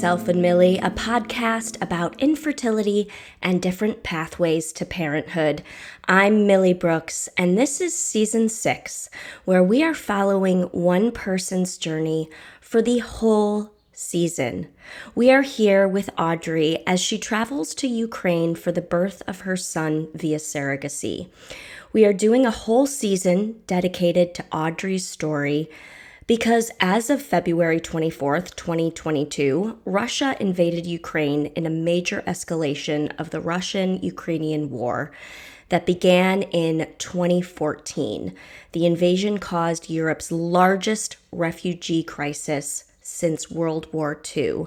Myself 0.00 0.28
and 0.28 0.40
Millie, 0.40 0.78
a 0.78 0.88
podcast 0.88 1.76
about 1.82 2.18
infertility 2.18 3.06
and 3.42 3.60
different 3.60 4.02
pathways 4.02 4.72
to 4.72 4.86
parenthood. 4.86 5.62
I'm 6.06 6.46
Millie 6.46 6.72
Brooks, 6.72 7.28
and 7.36 7.58
this 7.58 7.82
is 7.82 7.94
season 7.94 8.48
six, 8.48 9.10
where 9.44 9.62
we 9.62 9.82
are 9.84 9.92
following 9.92 10.62
one 10.72 11.12
person's 11.12 11.76
journey 11.76 12.30
for 12.62 12.80
the 12.80 13.00
whole 13.00 13.74
season. 13.92 14.68
We 15.14 15.30
are 15.30 15.42
here 15.42 15.86
with 15.86 16.08
Audrey 16.18 16.82
as 16.86 16.98
she 16.98 17.18
travels 17.18 17.74
to 17.74 17.86
Ukraine 17.86 18.54
for 18.54 18.72
the 18.72 18.80
birth 18.80 19.22
of 19.26 19.40
her 19.40 19.58
son 19.58 20.08
via 20.14 20.38
surrogacy. 20.38 21.28
We 21.92 22.06
are 22.06 22.14
doing 22.14 22.46
a 22.46 22.50
whole 22.50 22.86
season 22.86 23.60
dedicated 23.66 24.34
to 24.36 24.46
Audrey's 24.50 25.06
story 25.06 25.68
because 26.30 26.70
as 26.78 27.10
of 27.10 27.20
February 27.20 27.80
24th, 27.80 28.54
2022, 28.54 29.80
Russia 29.84 30.36
invaded 30.38 30.86
Ukraine 30.86 31.46
in 31.56 31.66
a 31.66 31.70
major 31.70 32.22
escalation 32.24 33.10
of 33.18 33.30
the 33.30 33.40
Russian 33.40 34.00
Ukrainian 34.00 34.70
war 34.70 35.10
that 35.70 35.84
began 35.84 36.42
in 36.42 36.86
2014. 36.98 38.32
The 38.70 38.86
invasion 38.86 39.38
caused 39.38 39.90
Europe's 39.90 40.30
largest 40.30 41.16
refugee 41.32 42.04
crisis 42.04 42.84
since 43.00 43.50
World 43.50 43.92
War 43.92 44.22
II, 44.36 44.66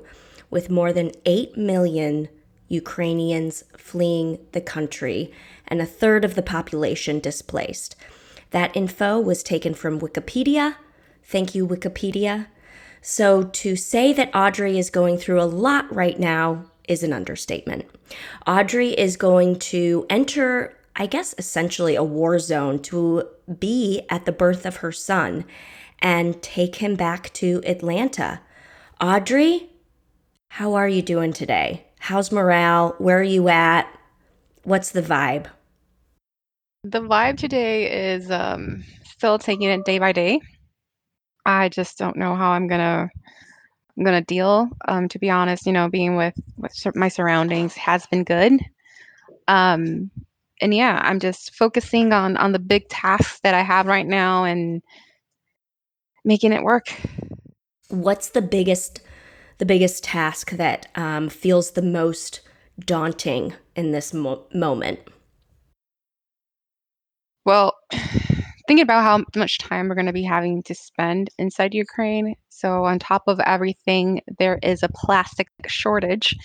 with 0.49 0.69
more 0.69 0.91
than 0.91 1.13
8 1.25 1.55
million 1.55 2.27
Ukrainians 2.67 3.63
fleeing 3.77 4.37
the 4.51 4.59
country 4.59 5.31
and 5.65 5.79
a 5.81 5.85
third 5.85 6.25
of 6.25 6.35
the 6.35 6.41
population 6.41 7.21
displaced. 7.21 7.95
That 8.51 8.75
info 8.75 9.17
was 9.17 9.41
taken 9.43 9.73
from 9.73 10.01
Wikipedia 10.01 10.75
Thank 11.23 11.55
you, 11.55 11.67
Wikipedia. 11.67 12.47
So, 13.01 13.43
to 13.43 13.75
say 13.75 14.13
that 14.13 14.33
Audrey 14.33 14.77
is 14.77 14.89
going 14.89 15.17
through 15.17 15.41
a 15.41 15.43
lot 15.43 15.93
right 15.93 16.17
now 16.17 16.65
is 16.87 17.03
an 17.03 17.13
understatement. 17.13 17.85
Audrey 18.47 18.89
is 18.89 19.17
going 19.17 19.59
to 19.59 20.05
enter, 20.09 20.77
I 20.95 21.05
guess, 21.05 21.35
essentially 21.37 21.95
a 21.95 22.03
war 22.03 22.39
zone 22.39 22.79
to 22.83 23.27
be 23.59 24.03
at 24.09 24.25
the 24.25 24.31
birth 24.31 24.65
of 24.65 24.77
her 24.77 24.91
son 24.91 25.45
and 25.99 26.41
take 26.41 26.77
him 26.77 26.95
back 26.95 27.33
to 27.33 27.61
Atlanta. 27.65 28.41
Audrey, 29.01 29.69
how 30.49 30.75
are 30.75 30.87
you 30.87 31.01
doing 31.01 31.33
today? 31.33 31.85
How's 31.99 32.31
morale? 32.31 32.95
Where 32.99 33.19
are 33.19 33.23
you 33.23 33.47
at? 33.49 33.87
What's 34.63 34.91
the 34.91 35.01
vibe? 35.01 35.47
The 36.83 37.01
vibe 37.01 37.37
today 37.37 38.13
is 38.13 38.29
um, 38.29 38.83
still 39.05 39.39
taking 39.39 39.69
it 39.69 39.85
day 39.85 39.99
by 39.99 40.11
day. 40.11 40.41
I 41.45 41.69
just 41.69 41.97
don't 41.97 42.17
know 42.17 42.35
how 42.35 42.51
I'm 42.51 42.67
gonna 42.67 43.09
I'm 43.97 44.03
gonna 44.03 44.21
deal. 44.21 44.69
Um, 44.87 45.07
to 45.09 45.19
be 45.19 45.29
honest, 45.29 45.65
you 45.65 45.73
know, 45.73 45.89
being 45.89 46.15
with 46.15 46.35
with 46.57 46.73
my 46.95 47.09
surroundings 47.09 47.75
has 47.75 48.05
been 48.07 48.23
good. 48.23 48.59
Um, 49.47 50.09
and 50.61 50.73
yeah, 50.73 51.01
I'm 51.03 51.19
just 51.19 51.55
focusing 51.55 52.13
on 52.13 52.37
on 52.37 52.51
the 52.51 52.59
big 52.59 52.87
tasks 52.89 53.39
that 53.43 53.53
I 53.53 53.61
have 53.61 53.85
right 53.85 54.07
now 54.07 54.45
and 54.45 54.81
making 56.23 56.53
it 56.53 56.63
work. 56.63 56.87
What's 57.89 58.29
the 58.29 58.41
biggest 58.41 59.01
the 59.59 59.65
biggest 59.65 60.03
task 60.03 60.51
that 60.51 60.87
um, 60.95 61.29
feels 61.29 61.71
the 61.71 61.81
most 61.81 62.41
daunting 62.79 63.53
in 63.75 63.91
this 63.91 64.13
mo- 64.13 64.45
moment? 64.53 64.99
Well, 67.45 67.77
thinking 68.67 68.83
about 68.83 69.03
how 69.03 69.23
much 69.35 69.57
time 69.57 69.87
we're 69.87 69.95
going 69.95 70.07
to 70.07 70.13
be 70.13 70.23
having 70.23 70.63
to 70.63 70.75
spend 70.75 71.29
inside 71.37 71.73
Ukraine. 71.73 72.35
So, 72.49 72.85
on 72.85 72.99
top 72.99 73.23
of 73.27 73.39
everything, 73.41 74.21
there 74.39 74.59
is 74.63 74.83
a 74.83 74.89
plastic 74.89 75.47
shortage 75.67 76.35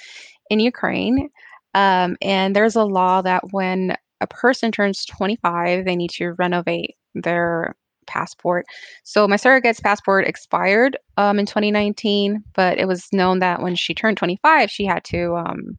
in 0.51 0.61
Ukraine. 0.61 1.29
Um, 1.75 2.17
and 2.23 2.57
there's 2.57 2.77
a 2.77 2.85
law 2.85 3.23
that 3.23 3.43
when 3.53 3.97
a 4.21 4.27
person 4.27 4.73
turns 4.73 5.05
25, 5.05 5.85
they 5.85 5.97
need 5.97 6.11
to 6.13 6.33
renovate 6.33 6.97
their 7.15 7.77
passport. 8.07 8.67
So 9.05 9.29
my 9.29 9.37
surrogate's 9.37 9.81
passport 9.81 10.27
expired 10.27 10.97
um, 11.19 11.39
in 11.39 11.47
2019, 11.47 12.43
but 12.55 12.79
it 12.79 12.87
was 12.89 13.07
known 13.13 13.39
that 13.41 13.63
when 13.63 13.77
she 13.77 13.95
turned 13.95 14.17
25, 14.17 14.71
she 14.71 14.85
had 14.85 15.05
to 15.05 15.37
um, 15.37 15.79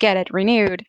get 0.00 0.16
it 0.16 0.32
renewed. 0.32 0.84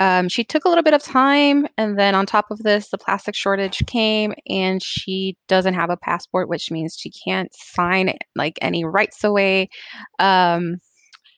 Um, 0.00 0.28
she 0.28 0.42
took 0.42 0.64
a 0.64 0.68
little 0.68 0.82
bit 0.82 0.94
of 0.94 1.02
time, 1.02 1.66
and 1.78 1.98
then 1.98 2.14
on 2.14 2.26
top 2.26 2.50
of 2.50 2.58
this, 2.58 2.90
the 2.90 2.98
plastic 2.98 3.34
shortage 3.34 3.82
came, 3.86 4.34
and 4.48 4.82
she 4.82 5.36
doesn't 5.48 5.74
have 5.74 5.90
a 5.90 5.96
passport, 5.96 6.48
which 6.48 6.70
means 6.70 6.96
she 6.98 7.10
can't 7.10 7.54
sign 7.54 8.16
like 8.34 8.58
any 8.60 8.84
rights 8.84 9.22
away. 9.22 9.68
Um, 10.18 10.78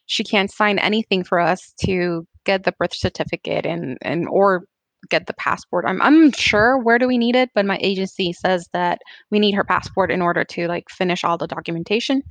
she 0.06 0.25
can't 0.25 0.50
sign 0.50 0.78
anything 0.78 1.25
for 1.25 1.39
us 1.39 1.75
to 1.84 2.27
get 2.45 2.65
the 2.65 2.72
birth 2.72 2.95
certificate 2.95 3.66
and 3.66 3.99
and 4.03 4.27
or 4.28 4.65
get 5.11 5.27
the 5.27 5.34
passport. 5.34 5.84
I'm 5.87 6.00
I'm 6.00 6.33
sure 6.33 6.78
where 6.78 6.99
do 6.99 7.06
we 7.06 7.19
need 7.19 7.37
it, 7.37 7.50
but 7.55 7.66
my 7.66 7.78
agency 7.81 8.33
says 8.33 8.69
that 8.72 9.00
we 9.31 9.39
need 9.39 9.55
her 9.55 9.65
passport 9.65 10.11
in 10.11 10.22
order 10.22 10.45
to 10.45 10.66
like 10.69 10.89
finish 10.91 11.25
all 11.25 11.39
the 11.39 11.47
documentation. 11.47 12.22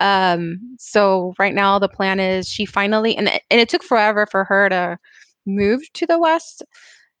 Um, 0.00 0.58
so 0.78 1.34
right 1.38 1.54
now 1.54 1.78
the 1.78 1.88
plan 1.88 2.20
is 2.20 2.48
she 2.48 2.66
finally 2.66 3.16
and 3.16 3.28
and 3.28 3.60
it 3.60 3.68
took 3.68 3.82
forever 3.82 4.26
for 4.30 4.44
her 4.44 4.68
to 4.68 4.98
moved 5.46 5.90
to 5.94 6.06
the 6.06 6.18
West. 6.18 6.62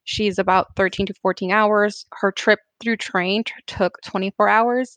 She's 0.04 0.38
about 0.38 0.76
13 0.76 1.06
to 1.06 1.14
14 1.14 1.50
hours. 1.50 2.04
Her 2.12 2.30
trip 2.30 2.60
through 2.80 2.98
train 2.98 3.44
t- 3.44 3.52
took 3.66 3.98
24 4.04 4.48
hours. 4.48 4.96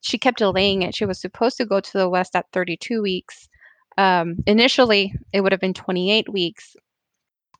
She 0.00 0.18
kept 0.18 0.38
delaying 0.38 0.82
it. 0.82 0.94
She 0.94 1.04
was 1.04 1.20
supposed 1.20 1.56
to 1.58 1.66
go 1.66 1.80
to 1.80 1.92
the 1.98 2.08
West 2.08 2.34
at 2.34 2.46
32 2.52 3.02
weeks. 3.02 3.48
Um, 3.96 4.36
initially, 4.46 5.12
it 5.32 5.40
would 5.40 5.52
have 5.52 5.60
been 5.60 5.74
28 5.74 6.32
weeks, 6.32 6.76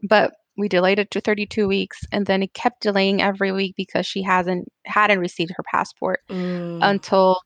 but 0.03 0.33
we 0.57 0.69
delayed 0.69 0.99
it 0.99 1.11
to 1.13 1.21
32 1.21 1.69
weeks, 1.69 2.01
and 2.13 2.27
then 2.27 2.43
it 2.43 2.53
kept 2.53 2.83
delaying 2.83 3.23
every 3.23 3.53
week 3.53 3.75
because 3.77 4.07
she 4.07 4.23
hasn't 4.23 4.69
hadn't 4.85 5.21
received 5.21 5.53
her 5.57 5.63
passport 5.63 6.21
mm. 6.29 6.79
until 6.83 7.41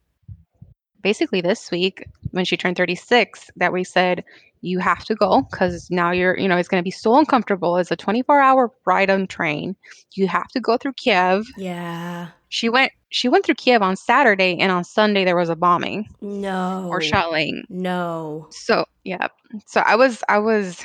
basically 1.02 1.40
this 1.40 1.70
week 1.70 2.06
when 2.30 2.44
she 2.44 2.56
turned 2.56 2.76
36 2.76 3.50
that 3.56 3.72
we 3.72 3.84
said 3.84 4.24
you 4.62 4.78
have 4.78 5.04
to 5.04 5.14
go 5.14 5.42
because 5.50 5.90
now 5.90 6.10
you're 6.10 6.38
you 6.38 6.48
know 6.48 6.56
it's 6.56 6.68
going 6.68 6.80
to 6.80 6.84
be 6.84 6.90
so 6.90 7.16
uncomfortable. 7.16 7.76
It's 7.76 7.90
a 7.90 7.96
24 7.96 8.40
hour 8.40 8.70
ride 8.86 9.10
on 9.10 9.26
train. 9.26 9.76
You 10.14 10.28
have 10.28 10.48
to 10.48 10.60
go 10.60 10.76
through 10.76 10.94
kiev. 10.94 11.46
Yeah. 11.56 12.28
She 12.48 12.68
went 12.68 12.92
she 13.10 13.28
went 13.28 13.44
through 13.44 13.56
kiev 13.56 13.82
on 13.82 13.96
saturday 13.96 14.58
and 14.58 14.72
on 14.72 14.84
sunday 14.84 15.24
there 15.24 15.36
was 15.36 15.50
a 15.50 15.56
bombing 15.56 16.08
no. 16.20 16.86
or 16.88 17.00
shelling 17.00 17.64
no. 17.68 18.46
So 18.50 18.86
yeah. 19.04 19.28
So 19.66 19.82
i 19.84 19.96
was 19.96 20.22
i 20.28 20.38
was 20.38 20.82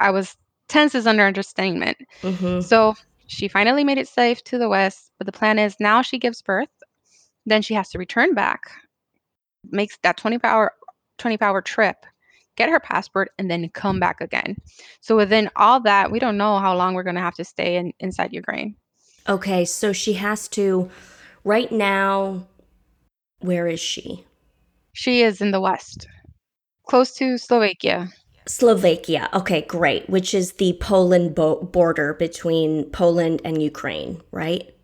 i 0.00 0.10
was 0.10 0.36
tense 0.68 0.94
as 0.94 1.06
under 1.06 1.24
understatement. 1.24 1.98
Mm-hmm. 2.22 2.60
so 2.60 2.94
she 3.26 3.46
finally 3.46 3.84
made 3.84 3.98
it 3.98 4.08
safe 4.08 4.42
to 4.44 4.58
the 4.58 4.68
west 4.68 5.12
but 5.18 5.26
the 5.26 5.32
plan 5.32 5.58
is 5.58 5.76
now 5.78 6.02
she 6.02 6.18
gives 6.18 6.40
birth 6.40 6.68
then 7.48 7.62
she 7.62 7.74
has 7.74 7.88
to 7.90 7.98
return 7.98 8.34
back. 8.34 8.70
Makes 9.70 9.98
that 10.02 10.16
24 10.16 10.48
hour 10.48 10.72
24 11.18 11.48
hour 11.48 11.62
trip 11.62 12.06
get 12.58 12.68
her 12.68 12.80
passport 12.80 13.30
and 13.38 13.50
then 13.50 13.68
come 13.70 13.98
back 13.98 14.20
again 14.20 14.56
so 15.00 15.16
within 15.16 15.48
all 15.56 15.80
that 15.80 16.10
we 16.10 16.18
don't 16.18 16.36
know 16.36 16.58
how 16.58 16.76
long 16.76 16.92
we're 16.92 17.02
going 17.02 17.14
to 17.14 17.20
have 17.20 17.34
to 17.34 17.44
stay 17.44 17.76
in, 17.76 17.92
inside 18.00 18.32
ukraine 18.32 18.74
okay 19.28 19.64
so 19.64 19.92
she 19.92 20.12
has 20.12 20.48
to 20.48 20.90
right 21.44 21.70
now 21.72 22.44
where 23.40 23.66
is 23.66 23.80
she 23.80 24.24
she 24.92 25.22
is 25.22 25.40
in 25.40 25.52
the 25.52 25.60
west 25.60 26.06
close 26.86 27.12
to 27.14 27.38
slovakia 27.38 28.10
Slovakia. 28.48 29.28
Okay, 29.34 29.60
great. 29.60 30.08
Which 30.08 30.32
is 30.32 30.52
the 30.54 30.72
Poland 30.80 31.34
bo- 31.34 31.62
border 31.62 32.14
between 32.14 32.84
Poland 32.90 33.42
and 33.44 33.62
Ukraine, 33.62 34.22
right? 34.32 34.74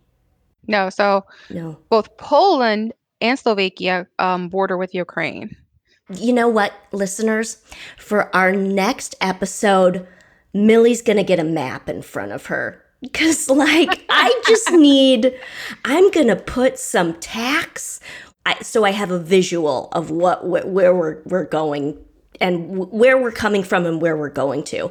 No, 0.69 0.91
so 0.91 1.25
no. 1.51 1.79
Both 1.89 2.17
Poland 2.17 2.93
and 3.21 3.39
Slovakia 3.39 4.07
um, 4.19 4.49
border 4.49 4.77
with 4.77 4.95
Ukraine. 4.95 5.57
You 6.13 6.33
know 6.33 6.49
what, 6.49 6.73
listeners? 6.93 7.63
For 7.97 8.35
our 8.35 8.53
next 8.53 9.15
episode, 9.21 10.07
Millie's 10.53 11.03
going 11.03 11.17
to 11.17 11.23
get 11.23 11.39
a 11.39 11.45
map 11.45 11.89
in 11.89 12.03
front 12.03 12.33
of 12.33 12.47
her. 12.47 12.83
Because, 13.01 13.49
like, 13.51 14.05
I 14.09 14.43
just 14.47 14.71
need, 14.73 15.35
I'm 15.85 16.11
going 16.11 16.29
to 16.29 16.37
put 16.37 16.79
some 16.79 17.15
tacks 17.15 18.01
I, 18.47 18.59
so 18.63 18.85
I 18.85 18.91
have 18.91 19.11
a 19.11 19.19
visual 19.19 19.89
of 19.93 20.11
what 20.11 20.47
where 20.47 20.95
we're 20.95 21.23
we're 21.25 21.45
going 21.45 21.99
and 22.41 22.91
where 22.91 23.17
we're 23.17 23.33
coming 23.33 23.63
from 23.63 23.87
and 23.87 24.03
where 24.03 24.17
we're 24.17 24.29
going 24.29 24.65
to. 24.65 24.91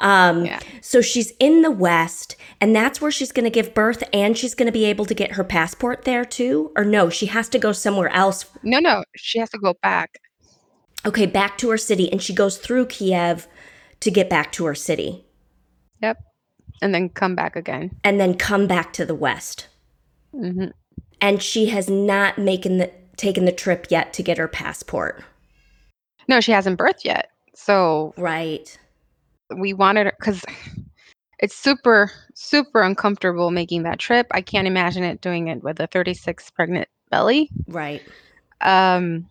Um, 0.00 0.44
yeah. 0.44 0.60
So 0.82 1.00
she's 1.00 1.32
in 1.40 1.62
the 1.62 1.70
West, 1.70 2.36
and 2.60 2.76
that's 2.76 3.00
where 3.00 3.10
she's 3.10 3.32
going 3.32 3.44
to 3.44 3.50
give 3.50 3.74
birth, 3.74 4.04
and 4.12 4.36
she's 4.36 4.54
going 4.54 4.66
to 4.66 4.72
be 4.72 4.84
able 4.84 5.06
to 5.06 5.14
get 5.14 5.32
her 5.32 5.42
passport 5.42 6.04
there 6.04 6.24
too. 6.24 6.70
Or 6.76 6.84
no, 6.84 7.08
she 7.08 7.26
has 7.26 7.48
to 7.50 7.58
go 7.58 7.72
somewhere 7.72 8.10
else. 8.10 8.44
No, 8.62 8.78
no, 8.78 9.04
she 9.16 9.38
has 9.38 9.50
to 9.50 9.58
go 9.58 9.74
back. 9.82 10.18
Okay, 11.04 11.26
back 11.26 11.58
to 11.58 11.70
her 11.70 11.78
city, 11.78 12.10
and 12.10 12.22
she 12.22 12.32
goes 12.34 12.58
through 12.58 12.86
Kiev 12.86 13.48
to 14.00 14.10
get 14.10 14.30
back 14.30 14.52
to 14.52 14.64
her 14.66 14.74
city. 14.74 15.24
Yep, 16.00 16.18
and 16.80 16.94
then 16.94 17.08
come 17.08 17.34
back 17.34 17.56
again, 17.56 17.90
and 18.04 18.20
then 18.20 18.34
come 18.34 18.66
back 18.66 18.92
to 18.94 19.04
the 19.04 19.14
West. 19.14 19.66
Mm-hmm. 20.34 20.68
And 21.20 21.42
she 21.42 21.66
has 21.66 21.88
not 21.88 22.38
making 22.38 22.78
the 22.78 22.90
taken 23.16 23.44
the 23.44 23.52
trip 23.52 23.86
yet 23.90 24.12
to 24.14 24.22
get 24.22 24.38
her 24.38 24.48
passport. 24.48 25.22
No, 26.28 26.40
she 26.40 26.52
hasn't 26.52 26.78
birthed 26.78 27.04
yet. 27.04 27.30
So 27.54 28.14
Right. 28.16 28.76
we 29.56 29.72
wanted 29.72 30.06
her 30.06 30.14
because 30.18 30.44
it's 31.38 31.54
super, 31.54 32.10
super 32.34 32.82
uncomfortable 32.82 33.50
making 33.50 33.82
that 33.82 33.98
trip. 33.98 34.26
I 34.30 34.40
can't 34.40 34.66
imagine 34.66 35.04
it 35.04 35.20
doing 35.20 35.48
it 35.48 35.62
with 35.62 35.78
a 35.80 35.86
36 35.86 36.50
pregnant 36.50 36.88
belly. 37.10 37.50
Right. 37.68 38.02
Um, 38.60 39.28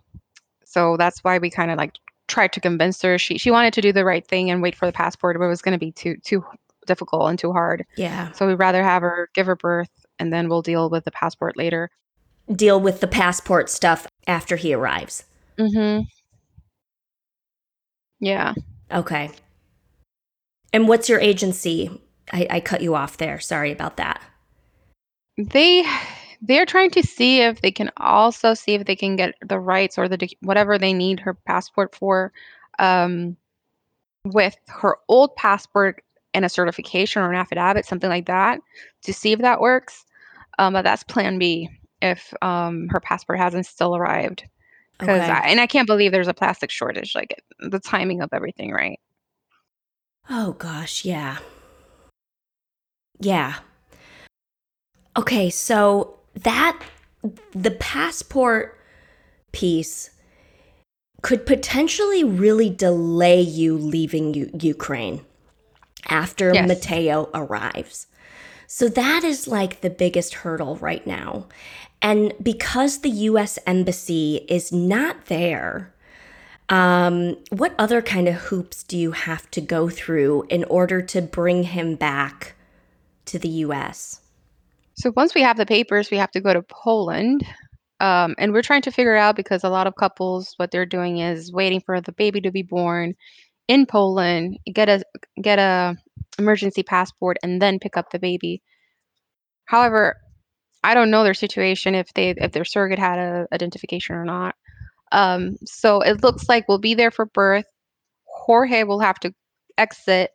so 0.72 0.96
that's 0.96 1.22
why 1.24 1.38
we 1.38 1.50
kind 1.50 1.70
of 1.70 1.78
like 1.78 1.98
tried 2.30 2.54
to 2.54 2.62
convince 2.62 3.02
her. 3.02 3.18
She 3.18 3.38
she 3.38 3.52
wanted 3.52 3.74
to 3.74 3.82
do 3.82 3.92
the 3.92 4.06
right 4.06 4.26
thing 4.26 4.50
and 4.50 4.62
wait 4.62 4.74
for 4.74 4.86
the 4.86 4.94
passport, 4.94 5.38
but 5.38 5.44
it 5.44 5.50
was 5.50 5.62
going 5.62 5.74
to 5.74 5.86
be 5.86 5.92
too 5.92 6.16
too 6.24 6.46
difficult 6.88 7.30
and 7.30 7.38
too 7.38 7.52
hard. 7.52 7.86
Yeah. 7.98 8.32
So 8.32 8.48
we'd 8.48 8.56
rather 8.56 8.82
have 8.82 9.02
her 9.02 9.30
give 9.34 9.46
her 9.46 9.56
birth, 9.56 9.92
and 10.18 10.32
then 10.32 10.48
we'll 10.48 10.62
deal 10.62 10.90
with 10.90 11.04
the 11.04 11.12
passport 11.12 11.58
later. 11.58 11.92
Deal 12.52 12.80
with 12.80 13.02
the 13.02 13.08
passport 13.08 13.70
stuff 13.70 14.08
after 14.28 14.56
he 14.56 14.74
arrives. 14.74 15.26
Mm-hmm. 15.58 16.04
Yeah. 18.22 18.54
Okay. 18.92 19.30
And 20.72 20.88
what's 20.88 21.10
your 21.10 21.20
agency? 21.20 22.02
I, 22.32 22.48
I 22.50 22.60
cut 22.62 22.82
you 22.82 22.96
off 22.96 23.18
there. 23.18 23.42
Sorry 23.42 23.72
about 23.72 23.98
that. 23.98 24.22
They 25.38 25.84
they're 26.42 26.66
trying 26.66 26.90
to 26.92 27.04
see 27.04 27.42
if 27.42 27.62
they 27.62 27.72
can 27.72 27.92
also 27.98 28.54
see 28.54 28.74
if 28.74 28.86
they 28.86 28.96
can 28.96 29.16
get 29.16 29.36
the 29.46 29.60
rights 29.60 29.98
or 29.98 30.08
the 30.08 30.30
whatever 30.42 30.78
they 30.78 30.94
need 30.94 31.20
her 31.20 31.34
passport 31.34 31.94
for 31.94 32.34
um, 32.80 33.38
with 34.26 34.56
her 34.68 34.98
old 35.08 35.36
passport 35.36 36.04
and 36.34 36.46
a 36.46 36.50
certification 36.50 37.22
or 37.22 37.30
an 37.30 37.36
affidavit, 37.36 37.86
something 37.86 38.10
like 38.10 38.26
that, 38.26 38.60
to 39.04 39.14
see 39.14 39.32
if 39.32 39.40
that 39.40 39.60
works. 39.60 40.06
Um, 40.60 40.74
but 40.74 40.84
that's 40.84 41.04
Plan 41.04 41.38
B 41.38 41.70
if 42.02 42.34
um, 42.42 42.88
her 42.90 43.00
passport 43.00 43.40
hasn't 43.40 43.66
still 43.66 43.96
arrived. 43.96 44.44
Because 45.00 45.24
Okay. 45.24 45.42
and 45.46 45.60
I 45.60 45.68
can't 45.68 45.88
believe 45.88 46.12
there's 46.12 46.28
a 46.28 46.34
plastic 46.34 46.70
shortage. 46.70 47.16
Like 47.16 47.44
the 47.60 47.80
timing 47.80 48.22
of 48.22 48.30
everything, 48.32 48.72
right? 48.72 49.00
Oh 50.30 50.54
gosh, 50.54 51.04
yeah. 51.06 51.38
Yeah. 53.20 53.56
Okay, 55.18 55.50
so 55.50 56.21
that 56.36 56.82
the 57.54 57.72
passport 57.72 58.78
piece 59.52 60.12
could 61.22 61.46
potentially 61.46 62.24
really 62.24 62.70
delay 62.70 63.42
you 63.42 63.78
leaving 63.78 64.34
U- 64.34 64.50
Ukraine 64.60 65.24
after 66.10 66.52
Yes. 66.54 66.68
Mateo 66.68 67.30
arrives. 67.34 68.08
So 68.66 68.88
that 68.90 69.24
is 69.24 69.48
like 69.48 69.82
the 69.82 69.90
biggest 69.90 70.34
hurdle 70.36 70.78
right 70.78 71.06
now. 71.06 71.48
And 72.02 72.34
because 72.42 73.00
the 73.00 73.10
US 73.10 73.60
embassy 73.68 74.46
is 74.50 74.72
not 74.72 75.26
there, 75.26 75.94
um, 76.70 77.38
what 77.50 77.76
other 77.78 78.02
kind 78.02 78.28
of 78.28 78.36
hoops 78.36 78.82
do 78.82 78.98
you 78.98 79.12
have 79.12 79.52
to 79.52 79.62
go 79.62 79.90
through 79.90 80.46
in 80.50 80.64
order 80.64 81.02
to 81.02 81.22
bring 81.22 81.64
him 81.64 81.96
back 81.96 82.56
to 83.26 83.38
the 83.38 83.50
US? 83.66 84.21
So 84.96 85.12
once 85.16 85.34
we 85.34 85.42
have 85.42 85.58
the 85.58 85.66
papers, 85.66 86.12
we 86.12 86.18
have 86.18 86.32
to 86.32 86.42
go 86.42 86.54
to 86.54 86.62
Poland. 86.62 87.46
Um, 88.00 88.36
and 88.40 88.52
we're 88.52 88.64
trying 88.64 88.82
to 88.84 88.92
figure 88.92 89.16
out 89.16 89.36
because 89.36 89.64
a 89.64 89.70
lot 89.70 89.88
of 89.88 89.96
couples, 89.96 90.54
what 90.58 90.72
they're 90.72 90.88
doing 90.88 91.20
is 91.20 91.54
waiting 91.54 91.82
for 91.82 92.02
the 92.02 92.12
baby 92.12 92.42
to 92.42 92.52
be 92.52 92.64
born 92.64 93.14
in 93.68 93.86
Poland, 93.86 94.58
get 94.74 94.90
a 94.90 95.04
get 95.42 95.60
a 95.60 95.96
emergency 96.40 96.84
passport, 96.84 97.38
and 97.44 97.62
then 97.62 97.80
pick 97.80 97.98
up 97.98 98.10
the 98.10 98.20
baby. 98.20 98.62
However, 99.66 100.18
I 100.84 100.96
don't 100.96 101.12
know 101.12 101.24
their 101.24 101.36
situation 101.36 101.94
if 101.94 102.12
they 102.14 102.32
if 102.32 102.52
their 102.52 102.66
surrogate 102.66 103.00
had 103.00 103.20
a 103.20 103.48
identification 103.54 104.16
or 104.16 104.26
not. 104.26 104.56
Um, 105.12 105.58
so 105.66 106.02
it 106.02 106.24
looks 106.24 106.50
like 106.50 106.68
we'll 106.68 106.80
be 106.80 106.96
there 106.96 107.12
for 107.12 107.26
birth. 107.26 107.66
Jorge 108.26 108.84
will 108.84 109.00
have 109.00 109.20
to 109.20 109.34
exit 109.78 110.32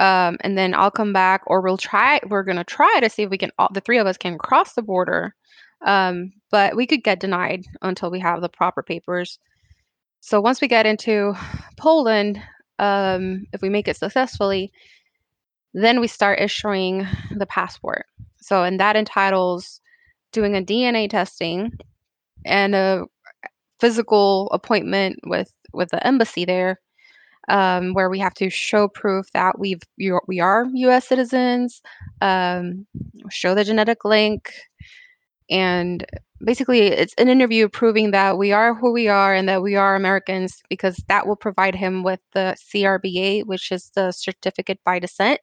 um, 0.00 0.38
and 0.40 0.56
then 0.56 0.74
I'll 0.74 0.90
come 0.90 1.12
back, 1.12 1.42
or 1.46 1.60
we'll 1.60 1.76
try. 1.76 2.20
We're 2.26 2.42
gonna 2.42 2.64
try 2.64 3.00
to 3.00 3.10
see 3.10 3.22
if 3.22 3.30
we 3.30 3.38
can. 3.38 3.50
All, 3.58 3.68
the 3.72 3.82
three 3.82 3.98
of 3.98 4.06
us 4.06 4.16
can 4.16 4.38
cross 4.38 4.72
the 4.72 4.82
border, 4.82 5.34
um, 5.82 6.32
but 6.50 6.74
we 6.74 6.86
could 6.86 7.04
get 7.04 7.20
denied 7.20 7.66
until 7.82 8.10
we 8.10 8.18
have 8.20 8.40
the 8.40 8.48
proper 8.48 8.82
papers. 8.82 9.38
So 10.20 10.40
once 10.40 10.60
we 10.62 10.68
get 10.68 10.86
into 10.86 11.34
Poland, 11.76 12.42
um, 12.78 13.46
if 13.52 13.60
we 13.60 13.68
make 13.68 13.88
it 13.88 13.96
successfully, 13.98 14.72
then 15.74 16.00
we 16.00 16.06
start 16.06 16.40
issuing 16.40 17.06
the 17.36 17.46
passport. 17.46 18.06
So 18.38 18.64
and 18.64 18.80
that 18.80 18.96
entitles 18.96 19.82
doing 20.32 20.56
a 20.56 20.62
DNA 20.62 21.10
testing 21.10 21.72
and 22.46 22.74
a 22.74 23.04
physical 23.80 24.48
appointment 24.52 25.18
with 25.26 25.52
with 25.74 25.90
the 25.90 26.04
embassy 26.06 26.46
there 26.46 26.80
um, 27.50 27.92
where 27.92 28.08
we 28.08 28.18
have 28.18 28.34
to 28.34 28.48
show 28.48 28.88
proof 28.88 29.30
that 29.32 29.58
we've 29.58 29.82
we 30.26 30.40
are 30.40 30.66
U.S. 30.72 31.06
citizens, 31.06 31.82
um, 32.22 32.86
show 33.28 33.54
the 33.54 33.64
genetic 33.64 34.04
link, 34.04 34.52
and 35.50 36.06
basically 36.42 36.82
it's 36.82 37.14
an 37.18 37.28
interview 37.28 37.68
proving 37.68 38.12
that 38.12 38.38
we 38.38 38.52
are 38.52 38.74
who 38.74 38.92
we 38.92 39.08
are 39.08 39.34
and 39.34 39.48
that 39.48 39.62
we 39.62 39.76
are 39.76 39.94
Americans 39.94 40.62
because 40.70 40.96
that 41.08 41.26
will 41.26 41.36
provide 41.36 41.74
him 41.74 42.02
with 42.02 42.20
the 42.32 42.56
CRBA, 42.72 43.44
which 43.44 43.70
is 43.72 43.90
the 43.94 44.12
certificate 44.12 44.78
by 44.84 44.98
descent 44.98 45.40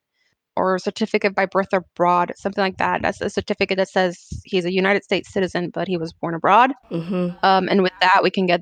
or 0.55 0.79
certificate 0.79 1.35
by 1.35 1.45
birth 1.45 1.71
abroad, 1.71 2.33
something 2.35 2.63
like 2.63 2.77
that. 2.77 3.01
That's 3.03 3.21
a 3.21 3.29
certificate 3.29 3.77
that 3.77 3.89
says 3.89 4.27
he's 4.43 4.65
a 4.65 4.73
United 4.73 5.03
States 5.03 5.31
citizen, 5.31 5.69
but 5.71 5.87
he 5.87 5.97
was 5.97 6.13
born 6.13 6.33
abroad. 6.33 6.71
Mm-hmm. 6.89 7.37
Um, 7.43 7.69
and 7.69 7.83
with 7.83 7.93
that, 8.01 8.21
we 8.23 8.31
can 8.31 8.47
get 8.47 8.61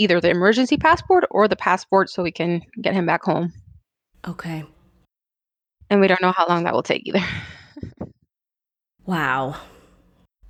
either 0.00 0.18
the 0.18 0.30
emergency 0.30 0.78
passport 0.78 1.24
or 1.30 1.46
the 1.46 1.56
passport 1.56 2.08
so 2.08 2.22
we 2.22 2.32
can 2.32 2.62
get 2.80 2.94
him 2.94 3.04
back 3.04 3.22
home. 3.22 3.52
Okay. 4.26 4.64
And 5.90 6.00
we 6.00 6.08
don't 6.08 6.22
know 6.22 6.32
how 6.32 6.46
long 6.48 6.64
that 6.64 6.72
will 6.72 6.82
take 6.82 7.02
either. 7.06 7.20
Wow. 9.04 9.56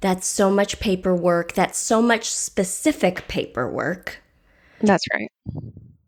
That's 0.00 0.26
so 0.26 0.50
much 0.50 0.78
paperwork. 0.80 1.54
That's 1.54 1.78
so 1.78 2.00
much 2.00 2.30
specific 2.30 3.26
paperwork. 3.26 4.22
That's 4.82 5.04
right. 5.12 5.30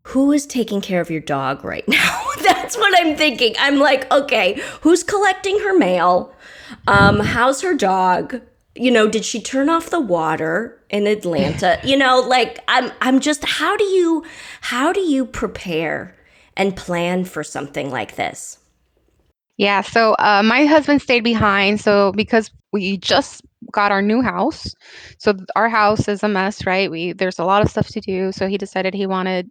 Who 0.07 0.31
is 0.31 0.45
taking 0.45 0.79
care 0.79 1.01
of 1.01 1.11
your 1.11 1.21
dog 1.21 1.65
right 1.65 1.87
now? 1.87 2.25
That's 2.43 2.77
what 2.77 2.93
I'm 2.97 3.17
thinking. 3.17 3.55
I'm 3.59 3.79
like, 3.79 4.09
okay, 4.11 4.61
who's 4.81 5.03
collecting 5.03 5.59
her 5.59 5.77
mail? 5.77 6.33
Um, 6.87 7.19
how's 7.19 7.61
her 7.61 7.75
dog? 7.75 8.41
You 8.75 8.91
know, 8.91 9.07
did 9.07 9.25
she 9.25 9.41
turn 9.41 9.69
off 9.69 9.89
the 9.89 9.99
water 9.99 10.79
in 10.93 11.07
Atlanta? 11.07 11.79
You 11.83 11.97
know, 11.97 12.21
like 12.21 12.59
I'm 12.69 12.91
I'm 13.01 13.19
just 13.19 13.43
how 13.43 13.75
do 13.75 13.83
you 13.83 14.23
how 14.61 14.93
do 14.93 15.01
you 15.01 15.25
prepare 15.25 16.15
and 16.55 16.75
plan 16.75 17.25
for 17.25 17.43
something 17.43 17.89
like 17.91 18.15
this? 18.15 18.59
Yeah, 19.57 19.81
so 19.81 20.13
uh, 20.13 20.41
my 20.43 20.65
husband 20.65 21.01
stayed 21.01 21.23
behind. 21.23 21.81
So 21.81 22.11
because 22.13 22.49
we 22.71 22.97
just 22.97 23.41
got 23.71 23.91
our 23.91 24.01
new 24.01 24.21
house, 24.21 24.73
so 25.17 25.33
our 25.55 25.67
house 25.67 26.07
is 26.07 26.23
a 26.23 26.29
mess, 26.29 26.65
right? 26.65 26.89
We 26.89 27.13
there's 27.13 27.39
a 27.39 27.45
lot 27.45 27.63
of 27.63 27.69
stuff 27.69 27.87
to 27.89 27.99
do. 27.99 28.31
So 28.31 28.47
he 28.47 28.57
decided 28.57 28.93
he 28.93 29.07
wanted. 29.07 29.49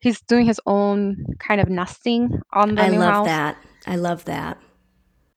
He's 0.00 0.20
doing 0.22 0.44
his 0.44 0.60
own 0.66 1.16
kind 1.38 1.62
of 1.62 1.70
nesting 1.70 2.28
on 2.52 2.74
the 2.74 2.82
I 2.82 2.88
new 2.90 2.98
love 2.98 3.24
that. 3.24 3.56
I 3.86 3.96
love 3.96 4.24
that. 4.26 4.58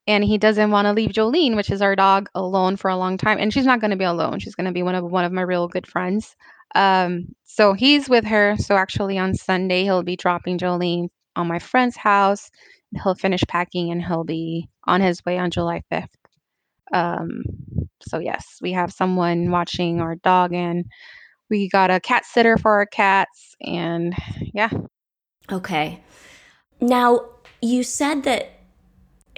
And 0.08 0.24
he 0.24 0.38
doesn't 0.38 0.70
want 0.70 0.86
to 0.86 0.94
leave 0.94 1.10
Jolene, 1.10 1.54
which 1.54 1.70
is 1.70 1.82
our 1.82 1.94
dog, 1.94 2.30
alone 2.34 2.76
for 2.76 2.90
a 2.90 2.96
long 2.96 3.18
time. 3.18 3.36
And 3.38 3.52
she's 3.52 3.66
not 3.66 3.78
going 3.78 3.90
to 3.90 3.96
be 3.96 4.04
alone. 4.04 4.40
She's 4.40 4.54
going 4.54 4.66
to 4.66 4.72
be 4.72 4.82
one 4.82 4.94
of 4.94 5.04
one 5.04 5.26
of 5.26 5.32
my 5.32 5.42
real 5.42 5.68
good 5.68 5.86
friends. 5.86 6.34
Um, 6.74 7.26
so 7.44 7.74
he's 7.74 8.08
with 8.08 8.24
her. 8.24 8.56
So 8.58 8.74
actually 8.74 9.18
on 9.18 9.34
Sunday 9.34 9.84
he'll 9.84 10.02
be 10.02 10.16
dropping 10.16 10.58
Jolene 10.58 11.08
on 11.36 11.46
my 11.46 11.58
friend's 11.58 11.96
house. 11.96 12.50
He'll 13.02 13.14
finish 13.14 13.42
packing 13.48 13.90
and 13.92 14.02
he'll 14.02 14.24
be 14.24 14.70
on 14.84 15.02
his 15.02 15.22
way 15.26 15.38
on 15.38 15.50
July 15.50 15.82
5th. 15.92 16.08
Um, 16.90 17.44
so 18.00 18.18
yes, 18.18 18.58
we 18.62 18.72
have 18.72 18.90
someone 18.90 19.50
watching 19.50 20.00
our 20.00 20.16
dog 20.16 20.54
and 20.54 20.86
we 21.50 21.68
got 21.68 21.90
a 21.90 22.00
cat 22.00 22.24
sitter 22.24 22.56
for 22.56 22.72
our 22.72 22.86
cats 22.86 23.54
and 23.60 24.14
yeah. 24.54 24.70
Okay. 25.52 26.02
Now, 26.80 27.26
you 27.60 27.82
said 27.82 28.22
that 28.22 28.57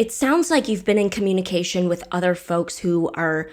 it 0.01 0.11
sounds 0.11 0.51
like 0.51 0.67
you've 0.67 0.87
been 0.87 0.97
in 0.97 1.11
communication 1.11 1.87
with 1.87 2.03
other 2.11 2.35
folks 2.35 2.79
who 2.79 3.11
are 3.13 3.51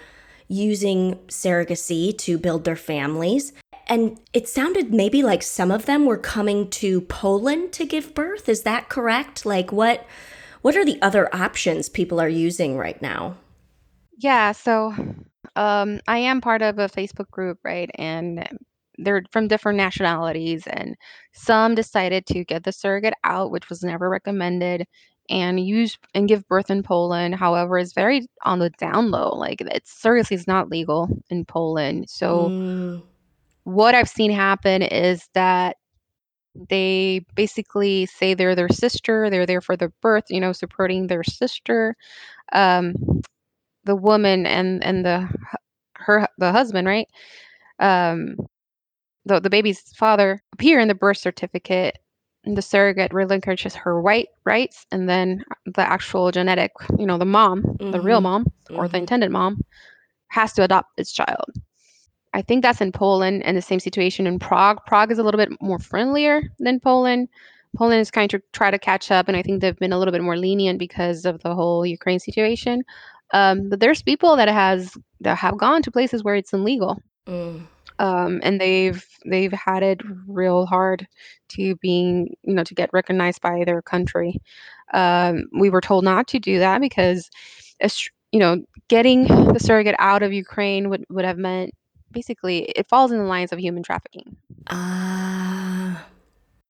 using 0.48 1.14
surrogacy 1.26 2.16
to 2.16 2.38
build 2.38 2.64
their 2.64 2.74
families. 2.74 3.52
And 3.86 4.18
it 4.32 4.48
sounded 4.48 4.90
maybe 4.90 5.22
like 5.22 5.42
some 5.42 5.70
of 5.70 5.84
them 5.84 6.06
were 6.06 6.16
coming 6.16 6.70
to 6.70 7.02
Poland 7.02 7.72
to 7.74 7.84
give 7.84 8.14
birth. 8.14 8.48
Is 8.48 8.62
that 8.62 8.88
correct? 8.88 9.44
Like 9.44 9.72
what 9.72 10.06
what 10.62 10.74
are 10.74 10.86
the 10.86 11.00
other 11.02 11.28
options 11.36 11.90
people 11.90 12.18
are 12.18 12.30
using 12.30 12.78
right 12.78 13.00
now? 13.02 13.36
Yeah, 14.16 14.52
so 14.52 14.94
um, 15.54 16.00
I 16.08 16.16
am 16.16 16.40
part 16.40 16.62
of 16.62 16.78
a 16.78 16.88
Facebook 16.88 17.30
group, 17.30 17.58
right? 17.62 17.90
And 17.96 18.48
they're 18.96 19.22
from 19.30 19.48
different 19.48 19.76
nationalities, 19.76 20.66
and 20.66 20.96
some 21.32 21.74
decided 21.74 22.24
to 22.26 22.42
get 22.44 22.64
the 22.64 22.72
surrogate 22.72 23.14
out, 23.22 23.50
which 23.50 23.68
was 23.68 23.84
never 23.84 24.08
recommended, 24.08 24.86
and 25.30 25.60
use 25.60 25.98
and 26.14 26.28
give 26.28 26.46
birth 26.48 26.70
in 26.70 26.82
Poland. 26.82 27.34
However, 27.36 27.78
it's 27.78 27.92
very 27.94 28.28
on 28.44 28.58
the 28.60 28.70
down 28.70 29.10
low. 29.10 29.30
Like 29.36 29.60
it's 29.62 29.92
seriously 29.92 30.36
is 30.36 30.46
not 30.46 30.70
legal 30.70 31.08
in 31.30 31.44
Poland, 31.44 32.08
so 32.10 32.52
Mm, 32.54 33.02
what 33.64 33.94
I've 33.94 34.08
seen 34.08 34.30
happen 34.32 34.82
is 34.82 35.28
that 35.34 35.76
they 36.70 37.24
basically 37.36 38.06
say 38.06 38.34
they're 38.34 38.54
their 38.56 38.68
sister, 38.68 39.30
they're 39.30 39.46
there 39.46 39.60
for 39.60 39.76
the 39.76 39.92
birth, 40.02 40.24
you 40.30 40.40
know, 40.40 40.52
supporting 40.52 41.06
their 41.06 41.24
sister. 41.24 41.96
Um, 42.52 42.94
the 43.84 43.96
woman 43.96 44.46
and 44.46 44.82
and 44.84 45.04
the 45.04 45.28
her 45.96 46.28
the 46.38 46.52
husband, 46.52 46.86
right? 46.88 47.08
Um, 47.80 48.36
the 49.24 49.40
the 49.40 49.50
baby's 49.50 49.80
father 49.96 50.42
appear 50.52 50.80
in 50.80 50.88
the 50.88 50.94
birth 50.94 51.18
certificate. 51.18 51.98
And 52.48 52.56
the 52.56 52.62
surrogate 52.62 53.12
relinquishes 53.12 53.74
her 53.74 54.00
right 54.00 54.26
rights, 54.44 54.86
and 54.90 55.06
then 55.06 55.44
the 55.66 55.82
actual 55.82 56.30
genetic, 56.30 56.72
you 56.98 57.04
know, 57.04 57.18
the 57.18 57.26
mom, 57.26 57.62
the 57.78 58.00
real 58.00 58.20
Mhm. 58.20 58.22
mom 58.22 58.46
or 58.70 58.88
the 58.88 58.96
Mhm. 58.96 59.00
intended 59.02 59.30
mom, 59.30 59.60
has 60.28 60.54
to 60.54 60.62
adopt 60.62 60.96
this 60.96 61.12
child. 61.12 61.50
I 62.32 62.40
think 62.40 62.62
that's 62.62 62.80
in 62.80 62.90
Poland 62.90 63.42
and 63.44 63.54
the 63.54 63.60
same 63.60 63.80
situation 63.80 64.26
in 64.26 64.38
Prague. 64.38 64.78
Prague 64.86 65.12
is 65.12 65.18
a 65.18 65.22
little 65.22 65.36
bit 65.38 65.50
more 65.60 65.78
friendlier 65.78 66.40
than 66.58 66.80
Poland. 66.80 67.28
Poland 67.76 68.00
is 68.00 68.10
kind 68.10 68.32
of 68.32 68.40
try 68.52 68.70
to 68.70 68.78
catch 68.78 69.10
up, 69.10 69.28
and 69.28 69.36
I 69.36 69.42
think 69.42 69.60
they've 69.60 69.76
been 69.78 69.92
a 69.92 69.98
little 69.98 70.12
bit 70.12 70.22
more 70.22 70.38
lenient 70.38 70.78
because 70.78 71.26
of 71.26 71.42
the 71.42 71.54
whole 71.54 71.84
Ukraine 71.84 72.18
situation. 72.18 72.82
Um, 73.34 73.68
but 73.68 73.80
there's 73.80 74.00
people 74.00 74.36
that 74.36 74.48
has 74.48 74.96
that 75.20 75.36
have 75.36 75.58
gone 75.58 75.82
to 75.82 75.90
places 75.90 76.24
where 76.24 76.34
it's 76.34 76.54
illegal, 76.54 77.02
Mm. 77.28 77.68
Um, 77.98 78.40
and 78.42 78.60
they've 78.60 79.04
they've 79.26 79.52
had 79.52 79.82
it 79.82 80.00
real 80.26 80.66
hard 80.66 81.06
to 81.50 81.76
being 81.76 82.34
you 82.42 82.54
know 82.54 82.64
to 82.64 82.74
get 82.74 82.90
recognized 82.92 83.40
by 83.42 83.64
their 83.64 83.82
country. 83.82 84.40
Um, 84.92 85.44
we 85.58 85.70
were 85.70 85.80
told 85.80 86.04
not 86.04 86.28
to 86.28 86.38
do 86.38 86.58
that 86.60 86.80
because, 86.80 87.30
you 88.32 88.40
know, 88.40 88.62
getting 88.88 89.24
the 89.26 89.58
surrogate 89.60 89.96
out 89.98 90.22
of 90.22 90.32
Ukraine 90.32 90.88
would 90.90 91.04
would 91.10 91.24
have 91.24 91.38
meant 91.38 91.72
basically 92.12 92.64
it 92.76 92.88
falls 92.88 93.12
in 93.12 93.18
the 93.18 93.24
lines 93.24 93.52
of 93.52 93.58
human 93.58 93.82
trafficking. 93.82 94.36
Ah. 94.70 96.06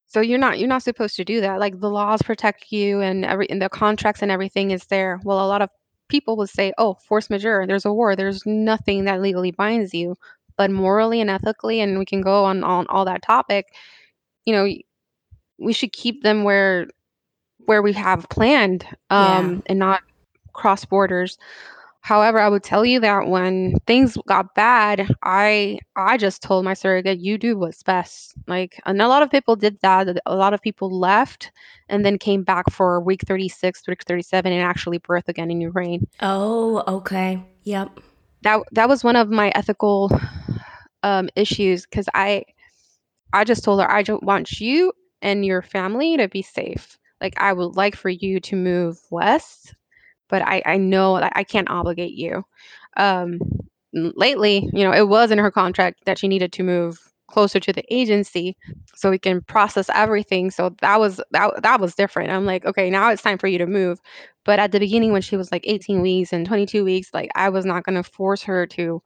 So 0.07 0.21
you're 0.21 0.39
not 0.39 0.59
you're 0.59 0.69
not 0.69 0.83
supposed 0.83 1.17
to 1.17 1.25
do 1.25 1.41
that. 1.43 1.61
Like 1.61 1.81
the 1.81 1.91
laws 1.91 2.23
protect 2.23 2.73
you 2.73 3.01
and 3.01 3.25
every 3.25 3.49
and 3.51 3.61
the 3.61 3.69
contracts 3.69 4.23
and 4.23 4.31
everything 4.31 4.71
is 4.71 4.87
there. 4.87 5.21
Well, 5.25 5.45
a 5.45 5.49
lot 5.49 5.63
of 5.63 5.71
people 6.09 6.37
would 6.39 6.49
say, 6.51 6.73
"Oh, 6.79 6.95
force 6.95 7.29
majeure. 7.31 7.67
There's 7.67 7.85
a 7.85 7.93
war. 7.93 8.17
There's 8.17 8.47
nothing 8.47 9.05
that 9.05 9.21
legally 9.21 9.51
binds 9.53 9.93
you." 9.95 10.17
But 10.59 10.71
morally 10.71 11.21
and 11.23 11.31
ethically, 11.31 11.81
and 11.81 11.99
we 11.99 12.05
can 12.05 12.21
go 12.21 12.45
on 12.45 12.63
on 12.65 12.87
all 12.89 13.05
that 13.07 13.23
topic. 13.23 13.67
You 14.45 14.53
know, 14.53 14.69
we 15.59 15.73
should 15.73 15.93
keep 15.93 16.23
them 16.23 16.45
where 16.45 16.89
where 17.67 17.83
we 17.83 17.93
have 17.95 18.29
planned, 18.29 18.85
Yeah. 19.11 19.39
um, 19.39 19.63
and 19.67 19.79
not 19.79 20.03
cross 20.53 20.85
borders. 20.85 21.39
However, 22.01 22.39
I 22.41 22.49
would 22.49 22.63
tell 22.63 22.85
you 22.87 23.01
that 23.01 23.27
when 23.29 23.75
things 23.87 24.17
got 24.27 24.55
bad, 24.55 25.07
I 25.23 25.79
I 25.97 26.17
just 26.17 26.43
told 26.43 26.65
my 26.65 26.75
surrogate, 26.75 27.19
"You 27.19 27.37
do 27.39 27.59
what's 27.59 27.83
best." 27.83 28.35
Like, 28.47 28.81
and 28.87 29.03
a 29.03 29.09
lot 29.09 29.23
of 29.23 29.31
people 29.31 29.57
did 29.57 29.79
that. 29.83 30.09
A 30.25 30.35
lot 30.35 30.55
of 30.55 30.63
people 30.63 30.91
left 30.91 31.51
and 31.89 32.05
then 32.07 32.19
came 32.19 32.43
back 32.45 32.71
for 32.71 33.01
week 33.01 33.23
36, 33.27 33.87
week 33.87 34.05
37, 34.05 34.53
and 34.53 34.63
actually 34.63 34.99
birth 34.99 35.29
again 35.29 35.51
in 35.51 35.61
Ukraine. 35.61 36.07
Oh, 36.23 36.83
okay. 36.89 37.43
Yep. 37.65 38.01
That 38.43 38.61
that 38.73 38.89
was 38.89 39.05
one 39.05 39.17
of 39.17 39.29
my 39.31 39.51
ethical 39.55 40.09
um, 41.03 41.29
issues 41.37 41.87
because 41.87 42.09
I 42.15 42.45
I 43.33 43.45
just 43.45 43.65
told 43.65 43.81
her 43.81 43.91
I 43.91 44.03
don't 44.03 44.23
want 44.23 44.61
you 44.61 44.93
and 45.23 45.45
your 45.45 45.63
family 45.63 46.17
to 46.17 46.29
be 46.29 46.43
safe. 46.43 46.99
Like, 47.21 47.35
I 47.41 47.53
would 47.53 47.77
like 47.77 47.97
for 47.97 48.09
you 48.11 48.41
to 48.41 48.57
move 48.57 48.99
west 49.11 49.75
but 50.31 50.43
I, 50.43 50.63
I 50.67 50.79
know 50.79 51.21
that 51.21 51.33
I 51.37 51.45
can't 51.45 51.71
obligate 51.71 52.15
you. 52.15 52.45
Um, 52.97 53.41
lately, 53.93 54.69
you 54.73 54.85
know, 54.85 54.93
it 54.93 55.09
was 55.09 55.31
in 55.31 55.39
her 55.39 55.51
contract 55.51 56.05
that 56.07 56.19
she 56.19 56.29
needed 56.29 56.53
to 56.55 56.63
move 56.63 56.99
closer 57.29 57.61
to 57.61 57.73
the 57.73 57.85
agency 57.95 58.57
so 58.95 59.11
we 59.11 59.19
can 59.19 59.43
process 59.43 59.91
everything. 59.95 60.51
So 60.51 60.75
that 60.81 61.01
was 61.01 61.21
that 61.33 61.63
that 61.63 61.81
was 61.81 61.95
different. 61.95 62.31
I'm 62.31 62.47
like, 62.47 62.65
okay, 62.67 62.91
now 62.91 63.11
it's 63.11 63.23
time 63.23 63.39
for 63.39 63.49
you 63.49 63.59
to 63.59 63.67
move. 63.67 64.01
But 64.45 64.59
at 64.59 64.73
the 64.73 64.81
beginning 64.81 65.13
when 65.13 65.23
she 65.23 65.37
was 65.37 65.53
like 65.53 65.65
18 65.67 66.01
weeks 66.01 66.33
and 66.33 66.47
22 66.47 66.85
weeks, 66.85 67.11
like 67.13 67.31
I 67.35 67.51
was 67.51 67.65
not 67.65 67.85
going 67.85 67.97
to 67.97 68.03
force 68.09 68.43
her 68.45 68.67
to, 68.69 69.03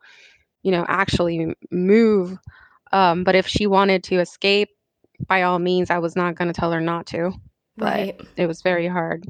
you 0.62 0.70
know, 0.72 0.84
actually 0.88 1.54
move. 1.70 2.38
Um, 2.92 3.24
but 3.24 3.34
if 3.34 3.46
she 3.46 3.66
wanted 3.66 4.02
to 4.04 4.20
escape, 4.20 4.68
by 5.26 5.42
all 5.42 5.58
means, 5.58 5.90
I 5.90 5.98
was 5.98 6.16
not 6.16 6.34
going 6.34 6.52
to 6.52 6.58
tell 6.58 6.72
her 6.72 6.80
not 6.80 7.06
to. 7.08 7.32
But 7.76 7.84
Right. 7.94 8.20
it 8.36 8.46
was 8.46 8.60
very 8.62 8.86
hard. 8.86 9.24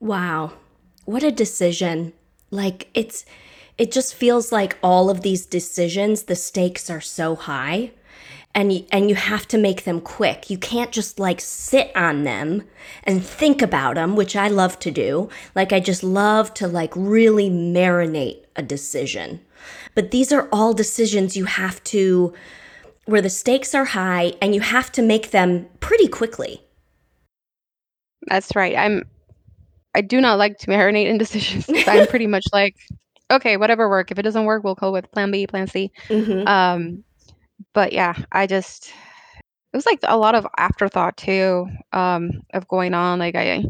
Wow. 0.00 0.52
What 1.06 1.22
a 1.22 1.30
decision. 1.32 2.12
Like 2.50 2.88
it's 2.94 3.24
it 3.76 3.90
just 3.90 4.14
feels 4.14 4.52
like 4.52 4.78
all 4.82 5.10
of 5.10 5.22
these 5.22 5.44
decisions 5.46 6.24
the 6.24 6.36
stakes 6.36 6.88
are 6.88 7.00
so 7.00 7.34
high 7.34 7.90
and 8.54 8.86
and 8.92 9.08
you 9.08 9.16
have 9.16 9.48
to 9.48 9.58
make 9.58 9.82
them 9.84 10.00
quick. 10.00 10.48
You 10.50 10.58
can't 10.58 10.92
just 10.92 11.18
like 11.18 11.40
sit 11.40 11.90
on 11.96 12.22
them 12.22 12.62
and 13.02 13.24
think 13.24 13.60
about 13.60 13.96
them, 13.96 14.14
which 14.14 14.36
I 14.36 14.46
love 14.48 14.78
to 14.80 14.90
do. 14.92 15.28
Like 15.56 15.72
I 15.72 15.80
just 15.80 16.04
love 16.04 16.54
to 16.54 16.68
like 16.68 16.92
really 16.94 17.50
marinate 17.50 18.44
a 18.54 18.62
decision. 18.62 19.40
But 19.94 20.10
these 20.10 20.32
are 20.32 20.48
all 20.52 20.74
decisions 20.74 21.36
you 21.36 21.44
have 21.44 21.82
to 21.84 22.32
where 23.06 23.20
the 23.20 23.30
stakes 23.30 23.74
are 23.74 23.84
high 23.84 24.32
and 24.40 24.54
you 24.54 24.60
have 24.60 24.90
to 24.92 25.02
make 25.02 25.30
them 25.30 25.66
pretty 25.80 26.08
quickly. 26.08 26.62
That's 28.26 28.56
right. 28.56 28.76
I'm 28.76 29.04
I 29.94 30.00
do 30.00 30.20
not 30.20 30.38
like 30.38 30.58
to 30.58 30.66
marinate 30.66 31.06
in 31.06 31.18
decisions. 31.18 31.66
I'm 31.86 32.06
pretty 32.08 32.26
much 32.26 32.44
like, 32.52 32.74
okay, 33.30 33.56
whatever 33.56 33.88
work. 33.88 34.10
If 34.10 34.18
it 34.18 34.22
doesn't 34.22 34.44
work, 34.44 34.64
we'll 34.64 34.74
go 34.74 34.90
with 34.90 35.10
plan 35.12 35.30
B, 35.30 35.46
plan 35.46 35.68
C. 35.68 35.92
Mhm. 36.08 36.48
Um, 36.48 37.04
but 37.72 37.92
yeah, 37.92 38.14
I 38.32 38.46
just 38.46 38.88
it 38.88 39.76
was 39.76 39.86
like 39.86 40.00
a 40.02 40.16
lot 40.16 40.34
of 40.34 40.46
afterthought 40.56 41.16
too, 41.16 41.66
um, 41.92 42.42
of 42.52 42.66
going 42.68 42.94
on. 42.94 43.18
Like 43.18 43.34
I 43.34 43.64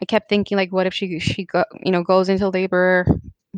I 0.00 0.04
kept 0.06 0.28
thinking 0.28 0.56
like 0.56 0.72
what 0.72 0.86
if 0.86 0.94
she 0.94 1.18
she 1.18 1.44
go 1.44 1.64
you 1.82 1.90
know 1.90 2.02
goes 2.02 2.28
into 2.28 2.48
labor 2.48 3.06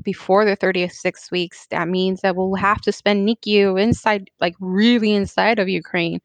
before 0.02 0.44
the 0.44 0.56
36 0.56 1.30
weeks 1.30 1.66
that 1.70 1.88
means 1.88 2.20
that 2.20 2.36
we'll 2.36 2.54
have 2.54 2.80
to 2.82 2.92
spend 2.92 3.28
NICU 3.28 3.80
inside 3.80 4.30
like 4.40 4.54
really 4.60 5.12
inside 5.12 5.58
of 5.58 5.68
Ukraine 5.68 6.20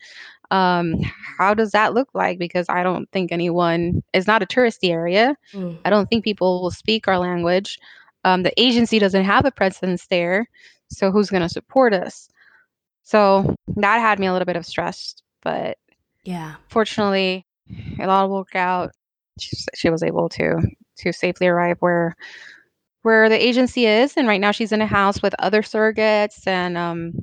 um, 0.51 0.96
how 1.38 1.53
does 1.53 1.72
that 1.72 1.94
look 1.94 2.10
like? 2.13 2.38
Because 2.38 2.67
I 2.70 2.84
don't 2.84 3.10
think 3.12 3.32
anyone 3.32 4.03
it's 4.13 4.27
not 4.27 4.44
a 4.44 4.46
touristy 4.46 4.89
area. 4.89 5.36
Mm. 5.53 5.79
I 5.86 5.89
don't 5.89 6.10
think 6.10 6.24
people 6.24 6.62
will 6.62 6.72
speak 6.72 7.08
our 7.08 7.17
language. 7.17 7.79
Um, 8.24 8.44
the 8.44 8.60
agency 8.62 9.00
doesn't 9.00 9.24
have 9.24 9.46
a 9.46 9.51
presence 9.51 10.08
there, 10.08 10.50
so 10.89 11.12
who's 11.12 11.29
going 11.29 11.44
to 11.44 11.50
support 11.50 11.94
us? 11.94 12.27
So 13.03 13.55
that 13.75 14.00
had 14.00 14.20
me 14.20 14.27
a 14.27 14.32
little 14.34 14.46
bit 14.46 14.55
of 14.55 14.65
stress, 14.65 15.15
but 15.44 15.77
Yeah. 16.24 16.55
fortunately, 16.70 17.46
it 17.67 18.10
all 18.10 18.29
worked 18.29 18.55
out. 18.55 18.91
She, 19.39 19.55
she 19.75 19.89
was 19.89 20.03
able 20.03 20.29
to 20.29 20.62
to 20.98 21.12
safely 21.12 21.48
arrive 21.48 21.77
where 21.82 22.15
where 23.06 23.30
the 23.30 23.40
agency 23.40 23.86
is, 23.86 24.18
and 24.18 24.28
right 24.28 24.42
now 24.42 24.50
she's 24.50 24.72
in 24.72 24.82
a 24.82 24.88
house 24.88 25.22
with 25.22 25.36
other 25.38 25.62
surrogates 25.62 26.48
and 26.48 26.76
um, 26.76 27.14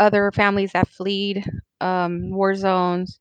other 0.00 0.32
families 0.32 0.72
that 0.72 0.88
fled 0.88 1.44
um, 1.82 2.30
war 2.30 2.54
zones. 2.54 3.18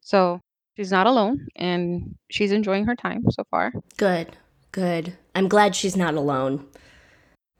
So 0.00 0.40
she's 0.78 0.90
not 0.90 1.06
alone 1.06 1.46
and 1.54 2.16
she's 2.30 2.52
enjoying 2.52 2.86
her 2.86 2.96
time 2.96 3.30
so 3.30 3.44
far. 3.50 3.74
Good. 3.98 4.34
Good. 4.72 5.12
I'm 5.34 5.46
glad 5.46 5.76
she's 5.76 5.94
not 5.94 6.14
alone. 6.14 6.64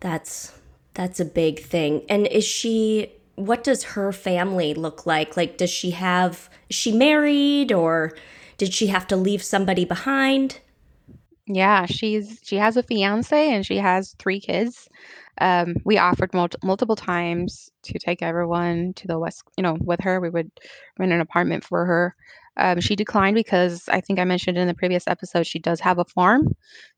That's 0.01 0.59
that's 0.95 1.21
a 1.21 1.27
big 1.27 1.63
thing. 1.63 2.01
And 2.09 2.27
is 2.29 2.47
she 2.47 3.13
what 3.35 3.63
does 3.63 3.83
her 3.83 4.11
family 4.11 4.73
look 4.73 5.05
like? 5.05 5.37
Like 5.37 5.59
does 5.59 5.69
she 5.69 5.91
have 5.91 6.49
is 6.71 6.77
she 6.77 6.93
married 6.93 7.73
or 7.73 8.17
did 8.57 8.73
she 8.73 8.87
have 8.87 9.07
to 9.09 9.17
leave 9.17 9.43
somebody 9.43 9.85
behind? 9.85 10.61
Yeah, 11.49 11.87
she's 11.87 12.41
she 12.43 12.57
has 12.57 12.77
a 12.77 12.83
fiance 12.83 13.53
and 13.55 13.65
she 13.65 13.77
has 13.77 14.15
three 14.19 14.41
kids. 14.41 14.89
Um, 15.41 15.77
we 15.85 15.97
offered 15.99 16.35
mul- 16.35 16.49
multiple 16.65 16.97
times 16.97 17.71
to 17.85 17.99
take 17.99 18.21
everyone 18.23 18.95
to 18.95 19.07
the 19.07 19.19
west, 19.19 19.43
you 19.57 19.63
know, 19.63 19.77
with 19.81 20.01
her. 20.01 20.21
We 20.21 20.31
would 20.31 20.51
rent 20.99 21.13
an 21.13 21.21
apartment 21.21 21.65
for 21.65 21.85
her. 21.87 22.15
Um, 22.57 22.81
she 22.81 22.97
declined 22.97 23.35
because 23.37 23.89
I 23.89 24.01
think 24.01 24.19
I 24.19 24.25
mentioned 24.25 24.59
in 24.59 24.67
the 24.67 24.75
previous 24.75 25.07
episode 25.07 25.47
she 25.47 25.59
does 25.61 25.79
have 25.81 25.99
a 25.99 26.05
farm, 26.07 26.49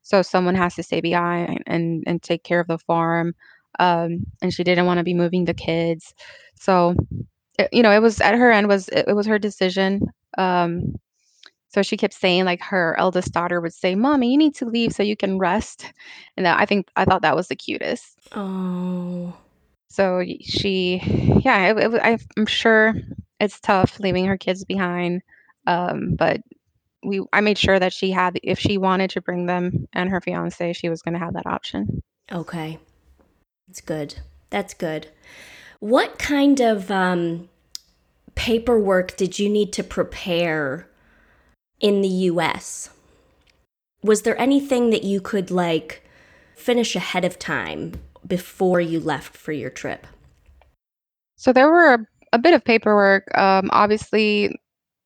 so 0.01 0.21
someone 0.23 0.55
has 0.55 0.73
to 0.75 0.83
stay 0.83 1.01
behind 1.01 1.63
and 1.67 2.03
and 2.07 2.21
take 2.23 2.43
care 2.43 2.59
of 2.59 2.67
the 2.67 2.79
farm. 2.79 3.35
Um, 3.79 4.25
and 4.41 4.51
she 4.53 4.63
didn't 4.63 4.87
want 4.87 4.97
to 4.97 5.03
be 5.03 5.13
moving 5.13 5.45
the 5.45 5.53
kids, 5.53 6.13
so 6.55 6.95
it, 7.57 7.69
you 7.71 7.83
know, 7.83 7.91
it 7.91 8.01
was 8.01 8.21
at 8.21 8.35
her 8.35 8.51
end 8.51 8.67
was 8.67 8.87
it, 8.89 9.05
it 9.07 9.13
was 9.15 9.27
her 9.27 9.39
decision. 9.39 10.01
Um, 10.37 10.95
so 11.69 11.81
she 11.81 11.97
kept 11.97 12.13
saying 12.13 12.45
like 12.45 12.61
her 12.61 12.95
eldest 12.97 13.31
daughter 13.31 13.61
would 13.61 13.73
say, 13.73 13.95
"Mommy, 13.95 14.31
you 14.31 14.37
need 14.37 14.55
to 14.55 14.65
leave 14.65 14.91
so 14.91 15.03
you 15.03 15.15
can 15.15 15.37
rest," 15.37 15.91
and 16.35 16.45
that, 16.45 16.59
I 16.59 16.65
think 16.65 16.89
I 16.95 17.05
thought 17.05 17.21
that 17.21 17.35
was 17.35 17.47
the 17.47 17.55
cutest. 17.55 18.17
Oh. 18.35 19.35
So 19.89 20.23
she, 20.41 21.01
yeah, 21.43 21.71
it, 21.71 21.77
it, 21.77 22.01
I, 22.01 22.17
I'm 22.37 22.45
sure 22.45 22.93
it's 23.39 23.59
tough 23.59 23.99
leaving 23.99 24.25
her 24.25 24.37
kids 24.37 24.63
behind, 24.63 25.21
um, 25.65 26.15
but 26.15 26.41
we 27.03 27.23
I 27.33 27.41
made 27.41 27.57
sure 27.57 27.79
that 27.79 27.93
she 27.93 28.11
had 28.11 28.39
if 28.43 28.59
she 28.59 28.77
wanted 28.77 29.11
to 29.11 29.21
bring 29.21 29.45
them 29.45 29.87
and 29.93 30.09
her 30.09 30.21
fiance, 30.21 30.73
she 30.73 30.89
was 30.89 31.01
going 31.01 31.13
to 31.13 31.19
have 31.19 31.33
that 31.33 31.47
option. 31.47 32.03
Okay. 32.31 32.77
That's 33.67 33.81
good. 33.81 34.19
That's 34.49 34.73
good. 34.73 35.07
What 35.79 36.19
kind 36.19 36.59
of 36.59 36.91
um, 36.91 37.49
paperwork 38.35 39.15
did 39.15 39.39
you 39.39 39.47
need 39.47 39.71
to 39.73 39.83
prepare 39.83 40.87
in 41.79 42.01
the 42.01 42.07
US? 42.07 42.89
Was 44.03 44.21
there 44.21 44.39
anything 44.39 44.89
that 44.91 45.03
you 45.03 45.21
could 45.21 45.51
like 45.51 46.03
finish 46.55 46.95
ahead 46.95 47.25
of 47.25 47.39
time 47.39 47.93
before 48.25 48.81
you 48.81 48.99
left 48.99 49.35
for 49.35 49.51
your 49.51 49.69
trip? 49.69 50.07
So 51.35 51.53
there 51.53 51.69
were 51.69 51.93
a, 51.93 52.05
a 52.33 52.39
bit 52.39 52.53
of 52.53 52.63
paperwork. 52.63 53.25
Um, 53.37 53.69
obviously, 53.71 54.59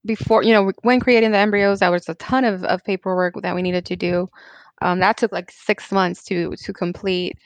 before, 0.05 0.43
you 0.43 0.53
know, 0.53 0.71
when 0.81 0.99
creating 0.99 1.31
the 1.31 1.37
embryos, 1.37 1.79
there 1.79 1.91
was 1.91 2.09
a 2.09 2.15
ton 2.15 2.43
of, 2.43 2.63
of 2.65 2.83
paperwork 2.83 3.35
that 3.41 3.55
we 3.55 3.61
needed 3.61 3.85
to 3.85 3.95
do. 3.95 4.29
Um, 4.81 4.99
that 4.99 5.17
took 5.17 5.31
like 5.31 5.51
six 5.51 5.91
months 5.91 6.23
to 6.25 6.55
to 6.57 6.73
complete, 6.73 7.37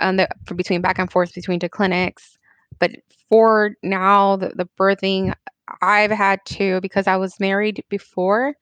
um, 0.00 0.16
the, 0.16 0.28
between 0.54 0.82
back 0.82 0.98
and 0.98 1.10
forth 1.10 1.34
between 1.34 1.58
the 1.58 1.68
clinics. 1.68 2.36
But 2.78 2.92
for 3.30 3.76
now, 3.82 4.36
the, 4.36 4.50
the 4.50 4.68
birthing, 4.78 5.34
I've 5.80 6.10
had 6.10 6.40
to 6.46 6.80
because 6.80 7.06
I 7.06 7.16
was 7.16 7.38
married 7.40 7.84
before. 7.88 8.54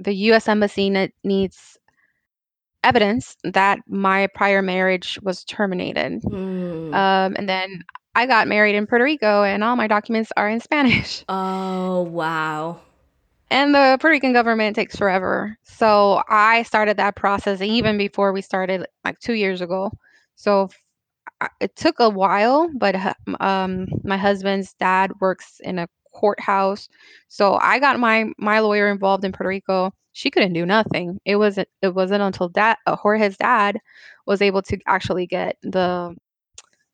The 0.00 0.14
U.S. 0.14 0.48
Embassy 0.48 0.90
ne- 0.90 1.12
needs 1.24 1.76
evidence 2.84 3.36
that 3.44 3.80
my 3.88 4.28
prior 4.34 4.62
marriage 4.62 5.18
was 5.22 5.44
terminated. 5.44 6.22
Hmm. 6.22 6.94
Um, 6.94 7.36
and 7.36 7.48
then 7.48 7.82
I 8.14 8.26
got 8.26 8.48
married 8.48 8.74
in 8.74 8.86
Puerto 8.86 9.04
Rico, 9.04 9.42
and 9.42 9.62
all 9.62 9.76
my 9.76 9.86
documents 9.86 10.32
are 10.36 10.48
in 10.48 10.60
Spanish. 10.68 11.24
Oh, 11.28 12.02
wow. 12.02 12.80
And 13.50 13.74
the 13.74 13.96
Puerto 14.00 14.12
Rican 14.12 14.32
government 14.32 14.76
takes 14.76 14.96
forever. 14.96 15.56
So 15.62 16.22
I 16.28 16.62
started 16.64 16.98
that 16.98 17.16
process 17.16 17.60
even 17.62 17.96
before 17.96 18.32
we 18.32 18.42
started, 18.42 18.86
like 19.04 19.18
two 19.20 19.32
years 19.32 19.60
ago. 19.60 19.90
So 20.36 20.68
it 21.60 21.74
took 21.76 21.98
a 21.98 22.10
while, 22.10 22.68
but 22.76 22.96
um, 23.40 23.88
my 24.04 24.16
husband's 24.16 24.74
dad 24.74 25.12
works 25.20 25.60
in 25.64 25.78
a 25.78 25.88
courthouse, 26.18 26.88
so 27.28 27.58
I 27.60 27.78
got 27.80 27.98
my 28.00 28.26
my 28.38 28.60
lawyer 28.60 28.90
involved 28.90 29.24
in 29.24 29.32
Puerto 29.32 29.48
Rico. 29.48 29.92
She 30.12 30.30
couldn't 30.30 30.52
do 30.54 30.66
nothing. 30.66 31.20
It 31.24 31.36
wasn't 31.36 31.68
it 31.82 31.94
wasn't 31.94 32.22
until 32.22 32.48
that 32.50 32.78
uh, 32.86 32.96
Jorge's 32.96 33.36
dad 33.36 33.78
was 34.26 34.42
able 34.42 34.62
to 34.62 34.78
actually 34.86 35.26
get 35.26 35.56
the 35.62 36.14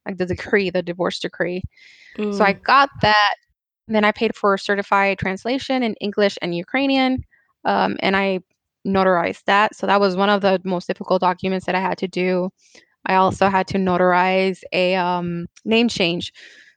like 0.07 0.19
the 0.19 0.27
decree, 0.27 0.71
the 0.71 0.83
divorce 0.83 1.19
decree. 1.21 1.63
So 2.31 2.45
I 2.45 2.53
Mm. 2.53 2.65
got 2.65 2.91
that. 3.03 3.35
Then 3.89 4.05
I 4.05 4.13
paid 4.13 4.35
for 4.37 4.55
a 4.55 4.59
certified 4.59 5.19
translation 5.19 5.83
in 5.83 5.95
English 6.01 6.39
and 6.43 6.55
Ukrainian, 6.55 7.25
um, 7.65 7.97
and 8.01 8.17
I 8.17 8.41
notarized 8.87 9.45
that. 9.47 9.75
So 9.77 9.87
that 9.87 10.01
was 10.01 10.17
one 10.17 10.31
of 10.31 10.41
the 10.43 10.61
most 10.65 10.87
difficult 10.87 11.21
documents 11.21 11.67
that 11.67 11.75
I 11.75 11.81
had 11.81 11.99
to 11.99 12.09
do. 12.09 12.51
I 13.07 13.17
also 13.17 13.49
had 13.49 13.67
to 13.69 13.79
notarize 13.79 14.63
a 14.73 14.95
um, 14.97 15.47
name 15.65 15.89
change. 15.89 16.33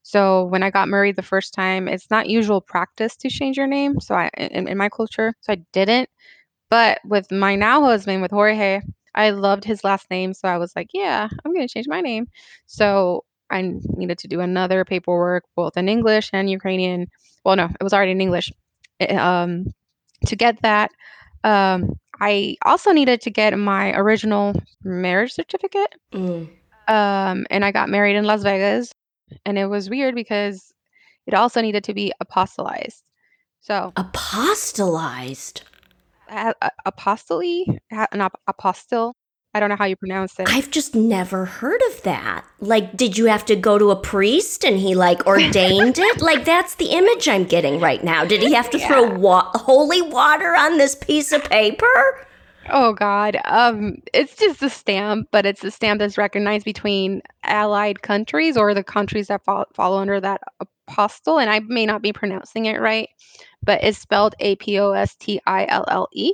So 0.08 0.46
when 0.46 0.64
I 0.64 0.70
got 0.70 0.88
married 0.88 1.18
the 1.18 1.22
first 1.22 1.54
time, 1.54 1.90
it's 1.90 2.10
not 2.10 2.30
usual 2.30 2.62
practice 2.62 3.18
to 3.18 3.30
change 3.30 3.58
your 3.58 3.68
name. 3.68 4.00
So 4.00 4.16
I 4.16 4.30
in, 4.38 4.66
in 4.70 4.78
my 4.78 4.88
culture, 4.88 5.34
so 5.42 5.52
I 5.52 5.58
didn't. 5.74 6.08
But 6.70 7.02
with 7.04 7.30
my 7.30 7.58
now 7.58 7.84
husband, 7.84 8.22
with 8.22 8.32
Jorge, 8.32 8.80
I 9.16 9.32
loved 9.32 9.66
his 9.66 9.84
last 9.84 10.10
name, 10.10 10.34
so 10.34 10.48
I 10.48 10.60
was 10.60 10.72
like, 10.78 10.92
yeah, 10.94 11.28
I'm 11.44 11.54
gonna 11.54 11.68
change 11.68 11.90
my 11.90 12.00
name. 12.00 12.28
So 12.68 13.26
I 13.50 13.74
needed 13.98 14.18
to 14.20 14.30
do 14.30 14.40
another 14.40 14.86
paperwork, 14.86 15.44
both 15.58 15.76
in 15.76 15.90
English 15.90 16.30
and 16.32 16.50
Ukrainian. 16.50 17.08
Well, 17.44 17.58
no, 17.58 17.66
it 17.66 17.84
was 17.84 17.92
already 17.94 18.12
in 18.12 18.22
English. 18.22 18.50
Eh, 19.02 19.14
Um, 19.14 19.66
to 20.26 20.38
get 20.38 20.62
that, 20.62 20.92
um, 21.44 22.00
I 22.22 22.56
also 22.62 22.94
needed 22.94 23.20
to 23.24 23.30
get 23.30 23.60
my 23.60 23.92
original 23.92 24.54
marriage 24.86 25.34
certificate. 25.34 25.94
Mm. 26.14 26.48
Um, 26.88 27.46
and 27.50 27.66
I 27.66 27.72
got 27.74 27.90
married 27.90 28.16
in 28.16 28.24
Las 28.24 28.44
Vegas, 28.44 28.94
and 29.46 29.58
it 29.58 29.66
was 29.68 29.90
weird 29.90 30.16
because 30.16 30.74
it 31.26 31.34
also 31.34 31.62
needed 31.62 31.84
to 31.86 31.94
be 31.94 32.14
apostolized. 32.20 33.04
So 33.62 33.92
Apostolized. 33.98 35.62
a- 36.30 36.54
a- 36.62 36.72
apostole, 36.86 37.42
A- 37.42 38.08
an 38.12 38.22
ap- 38.22 38.40
apostle. 38.48 39.16
I 39.54 39.60
don't 39.60 39.70
know 39.70 39.76
how 39.78 39.86
you 39.86 39.96
pronounce 39.96 40.40
it. 40.40 40.48
I've 40.50 40.70
just 40.70 40.94
never 40.94 41.46
heard 41.46 41.82
of 41.90 42.04
that. 42.04 42.44
Like, 42.60 42.96
did 42.96 43.18
you 43.18 43.26
have 43.26 43.44
to 43.46 43.56
go 43.56 43.78
to 43.78 43.90
a 43.92 43.96
priest 43.96 44.64
and 44.64 44.78
he 44.78 44.94
like 44.94 45.26
ordained 45.26 45.98
it? 45.98 46.22
Like, 46.22 46.46
that's 46.46 46.76
the 46.76 46.88
image 46.92 47.28
I'm 47.28 47.46
getting 47.46 47.80
right 47.80 48.04
now. 48.04 48.24
Did 48.26 48.42
he 48.42 48.54
have 48.54 48.70
to 48.72 48.80
throw 48.80 49.10
wa- 49.18 49.50
holy 49.56 50.02
water 50.02 50.56
on 50.56 50.78
this 50.78 50.96
piece 50.96 51.32
of 51.32 51.44
paper? 51.46 52.27
Oh 52.70 52.94
God, 52.94 53.38
um, 53.46 53.98
it's 54.14 54.36
just 54.36 54.62
a 54.62 54.70
stamp, 54.70 55.30
but 55.32 55.46
it's 55.46 55.64
a 55.64 55.72
stamp 55.72 56.00
that's 56.00 56.18
recognized 56.18 56.66
between 56.66 57.22
allied 57.44 58.02
countries 58.02 58.58
or 58.58 58.74
the 58.74 58.84
countries 58.84 59.28
that 59.28 59.44
fall, 59.46 59.66
follow 59.74 60.00
under 60.00 60.20
that 60.20 60.42
apostle. 60.88 61.40
And 61.40 61.50
I 61.50 61.60
may 61.62 61.86
not 61.86 62.02
be 62.02 62.12
pronouncing 62.12 62.66
it 62.66 62.82
right, 62.82 63.10
but 63.64 63.84
it's 63.84 63.98
spelled 64.00 64.36
A 64.40 64.56
P 64.58 64.80
O 64.80 64.92
S 64.92 65.16
T 65.16 65.40
I 65.48 65.66
L 65.68 65.86
L 65.88 66.10
E. 66.14 66.34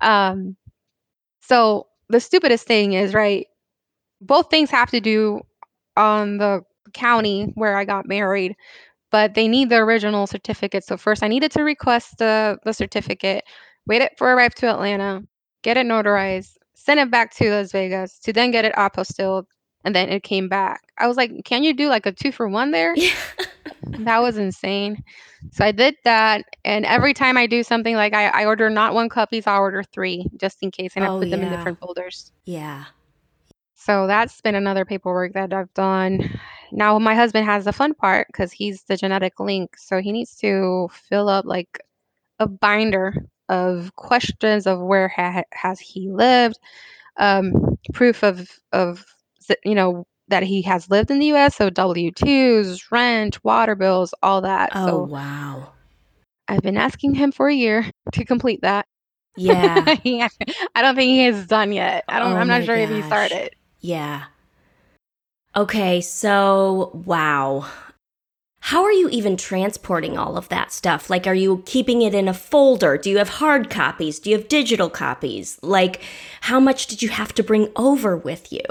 Um, 0.00 0.56
so 1.42 1.86
the 2.08 2.20
stupidest 2.20 2.66
thing 2.66 2.94
is 2.94 3.14
right. 3.14 3.46
Both 4.20 4.50
things 4.50 4.70
have 4.70 4.90
to 4.90 5.00
do 5.00 5.42
on 5.96 6.38
the 6.38 6.62
county 6.94 7.52
where 7.54 7.76
I 7.76 7.84
got 7.84 8.08
married, 8.08 8.56
but 9.10 9.34
they 9.34 9.48
need 9.48 9.70
the 9.70 9.76
original 9.78 10.26
certificate. 10.26 10.84
So 10.84 10.96
first, 10.96 11.22
I 11.22 11.28
needed 11.28 11.52
to 11.52 11.64
request 11.64 12.18
the 12.18 12.58
the 12.64 12.74
certificate, 12.74 13.44
wait 13.86 14.02
it 14.02 14.12
for 14.18 14.32
arrive 14.32 14.54
to 14.56 14.66
Atlanta, 14.68 15.22
get 15.62 15.76
it 15.76 15.86
notarized, 15.86 16.56
send 16.74 17.00
it 17.00 17.10
back 17.10 17.34
to 17.36 17.50
Las 17.50 17.72
Vegas 17.72 18.18
to 18.20 18.32
then 18.32 18.50
get 18.50 18.64
it 18.64 18.74
apostilled, 18.74 19.44
and 19.84 19.94
then 19.94 20.08
it 20.08 20.22
came 20.22 20.48
back. 20.48 20.82
I 20.98 21.06
was 21.06 21.16
like, 21.16 21.44
can 21.44 21.62
you 21.64 21.74
do 21.74 21.88
like 21.88 22.06
a 22.06 22.12
two 22.12 22.32
for 22.32 22.48
one 22.48 22.70
there? 22.70 22.94
Yeah. 22.96 23.14
That 24.00 24.20
was 24.22 24.36
insane. 24.38 25.02
So 25.52 25.64
I 25.64 25.72
did 25.72 25.94
that, 26.04 26.44
and 26.64 26.84
every 26.84 27.14
time 27.14 27.36
I 27.36 27.46
do 27.46 27.62
something 27.62 27.94
like 27.94 28.12
I, 28.14 28.28
I 28.28 28.44
order 28.46 28.68
not 28.68 28.94
one 28.94 29.08
copies, 29.08 29.46
I 29.46 29.56
order 29.56 29.82
three 29.82 30.26
just 30.38 30.62
in 30.62 30.70
case, 30.70 30.92
and 30.96 31.04
I 31.04 31.08
Oh, 31.08 31.18
put 31.18 31.30
them 31.30 31.42
in 31.42 31.50
different 31.50 31.78
folders. 31.78 32.32
Yeah. 32.44 32.84
So 33.74 34.06
that's 34.06 34.40
been 34.40 34.54
another 34.54 34.84
paperwork 34.84 35.34
that 35.34 35.52
I've 35.52 35.72
done. 35.74 36.38
Now 36.72 36.98
my 36.98 37.14
husband 37.14 37.44
has 37.46 37.66
the 37.66 37.72
fun 37.72 37.94
part 37.94 38.26
because 38.28 38.50
he's 38.52 38.82
the 38.84 38.96
genetic 38.96 39.38
link, 39.38 39.76
so 39.76 40.00
he 40.00 40.12
needs 40.12 40.34
to 40.36 40.88
fill 40.92 41.28
up 41.28 41.44
like 41.44 41.78
a 42.38 42.46
binder 42.48 43.26
of 43.48 43.94
questions 43.96 44.66
of 44.66 44.80
where 44.80 45.08
ha- 45.08 45.44
has 45.52 45.80
he 45.80 46.10
lived, 46.10 46.58
um, 47.18 47.76
proof 47.92 48.22
of 48.22 48.48
of 48.72 49.04
you 49.64 49.74
know 49.74 50.06
that 50.28 50.42
he 50.42 50.62
has 50.62 50.90
lived 50.90 51.10
in 51.10 51.18
the 51.18 51.26
U.S. 51.26 51.56
So 51.56 51.70
W 51.70 52.10
twos, 52.12 52.90
rent, 52.90 53.42
water 53.44 53.74
bills, 53.74 54.14
all 54.22 54.40
that. 54.42 54.72
Oh, 54.74 54.86
So 54.86 55.10
wow. 55.10 55.72
I've 56.48 56.62
been 56.62 56.76
asking 56.76 57.14
him 57.14 57.32
for 57.32 57.48
a 57.48 57.54
year 57.54 57.90
to 58.12 58.24
complete 58.24 58.60
that. 58.62 58.86
Yeah. 59.36 59.84
He- 60.02 60.22
I 60.74 60.82
don't 60.82 60.94
think 60.96 61.08
he 61.08 61.24
has 61.24 61.46
done 61.46 61.72
yet. 61.72 62.04
I 62.08 62.18
don't. 62.18 62.32
Oh 62.32 62.36
I'm 62.36 62.48
not 62.48 62.64
sure 62.64 62.76
if 62.76 62.90
he 62.90 63.02
started. 63.02 63.50
Yeah. 63.80 64.24
Okay, 65.56 66.00
so 66.00 66.90
wow. 67.06 67.66
How 68.68 68.82
are 68.82 68.92
you 68.92 69.10
even 69.10 69.36
transporting 69.36 70.16
all 70.16 70.38
of 70.38 70.48
that 70.48 70.72
stuff? 70.72 71.10
Like, 71.10 71.26
are 71.26 71.34
you 71.34 71.62
keeping 71.66 72.00
it 72.00 72.14
in 72.14 72.28
a 72.28 72.32
folder? 72.32 72.96
Do 72.96 73.10
you 73.10 73.18
have 73.18 73.28
hard 73.28 73.68
copies? 73.68 74.18
Do 74.18 74.30
you 74.30 74.38
have 74.38 74.48
digital 74.48 74.88
copies? 74.88 75.58
Like, 75.60 76.00
how 76.40 76.60
much 76.60 76.86
did 76.86 77.02
you 77.02 77.10
have 77.10 77.34
to 77.34 77.42
bring 77.42 77.68
over 77.76 78.16
with 78.16 78.50
you? 78.50 78.64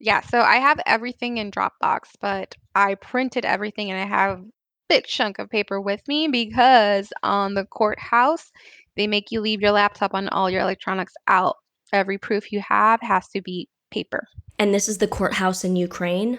Yeah, 0.00 0.22
so 0.22 0.40
I 0.40 0.56
have 0.56 0.80
everything 0.86 1.36
in 1.36 1.50
Dropbox, 1.50 2.12
but 2.18 2.54
I 2.74 2.94
printed 2.94 3.44
everything 3.44 3.90
and 3.90 4.00
I 4.00 4.06
have 4.06 4.38
a 4.38 4.44
big 4.88 5.04
chunk 5.04 5.38
of 5.38 5.50
paper 5.50 5.78
with 5.78 6.00
me 6.08 6.28
because 6.28 7.12
on 7.22 7.52
the 7.52 7.66
courthouse, 7.66 8.50
they 8.96 9.06
make 9.06 9.30
you 9.30 9.42
leave 9.42 9.60
your 9.60 9.72
laptop 9.72 10.14
and 10.14 10.30
all 10.30 10.48
your 10.48 10.62
electronics 10.62 11.12
out. 11.28 11.56
Every 11.92 12.16
proof 12.16 12.50
you 12.50 12.62
have 12.66 13.02
has 13.02 13.28
to 13.28 13.42
be 13.42 13.68
paper 13.90 14.26
And 14.58 14.72
this 14.72 14.88
is 14.88 14.96
the 14.96 15.06
courthouse 15.06 15.62
in 15.62 15.76
Ukraine? 15.76 16.38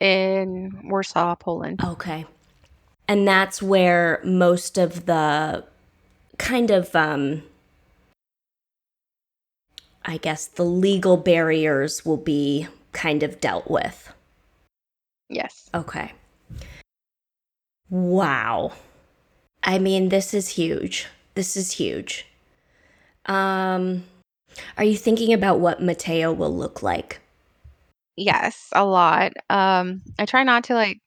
In 0.00 0.78
Warsaw, 0.84 1.34
Poland. 1.36 1.80
Okay. 1.82 2.26
And 3.08 3.26
that's 3.26 3.62
where 3.62 4.20
most 4.24 4.78
of 4.78 5.06
the 5.06 5.64
kind 6.38 6.70
of, 6.70 6.94
um, 6.94 7.42
I 10.04 10.16
guess, 10.16 10.46
the 10.46 10.64
legal 10.64 11.16
barriers 11.16 12.04
will 12.04 12.16
be 12.16 12.68
kind 12.92 13.22
of 13.22 13.40
dealt 13.40 13.70
with. 13.70 14.12
Yes. 15.28 15.70
Okay. 15.74 16.12
Wow. 17.88 18.72
I 19.62 19.78
mean, 19.78 20.08
this 20.08 20.34
is 20.34 20.48
huge. 20.50 21.06
This 21.34 21.56
is 21.56 21.72
huge. 21.72 22.26
Um, 23.26 24.04
are 24.78 24.84
you 24.84 24.96
thinking 24.96 25.32
about 25.32 25.60
what 25.60 25.82
Mateo 25.82 26.32
will 26.32 26.54
look 26.54 26.82
like? 26.82 27.20
Yes, 28.16 28.68
a 28.72 28.84
lot. 28.84 29.32
Um, 29.50 30.02
I 30.18 30.24
try 30.26 30.42
not 30.42 30.64
to 30.64 30.74
like 30.74 30.98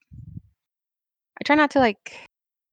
I 1.39 1.43
try 1.45 1.55
not 1.55 1.71
to 1.71 1.79
like 1.79 2.19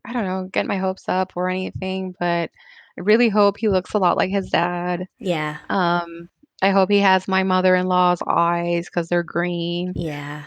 I 0.04 0.12
don't 0.12 0.24
know, 0.24 0.48
get 0.52 0.66
my 0.66 0.76
hopes 0.78 1.08
up 1.08 1.32
or 1.36 1.48
anything, 1.48 2.14
but 2.20 2.50
I 2.98 3.00
really 3.00 3.28
hope 3.28 3.56
he 3.58 3.68
looks 3.68 3.92
a 3.94 3.98
lot 3.98 4.16
like 4.16 4.30
his 4.30 4.50
dad. 4.50 5.08
Yeah. 5.18 5.56
Um, 5.68 6.28
I 6.62 6.70
hope 6.70 6.90
he 6.90 7.00
has 7.00 7.26
my 7.26 7.42
mother-in-law's 7.42 8.22
eyes 8.26 8.86
because 8.86 9.08
they're 9.08 9.22
green. 9.24 9.92
Yeah. 9.96 10.44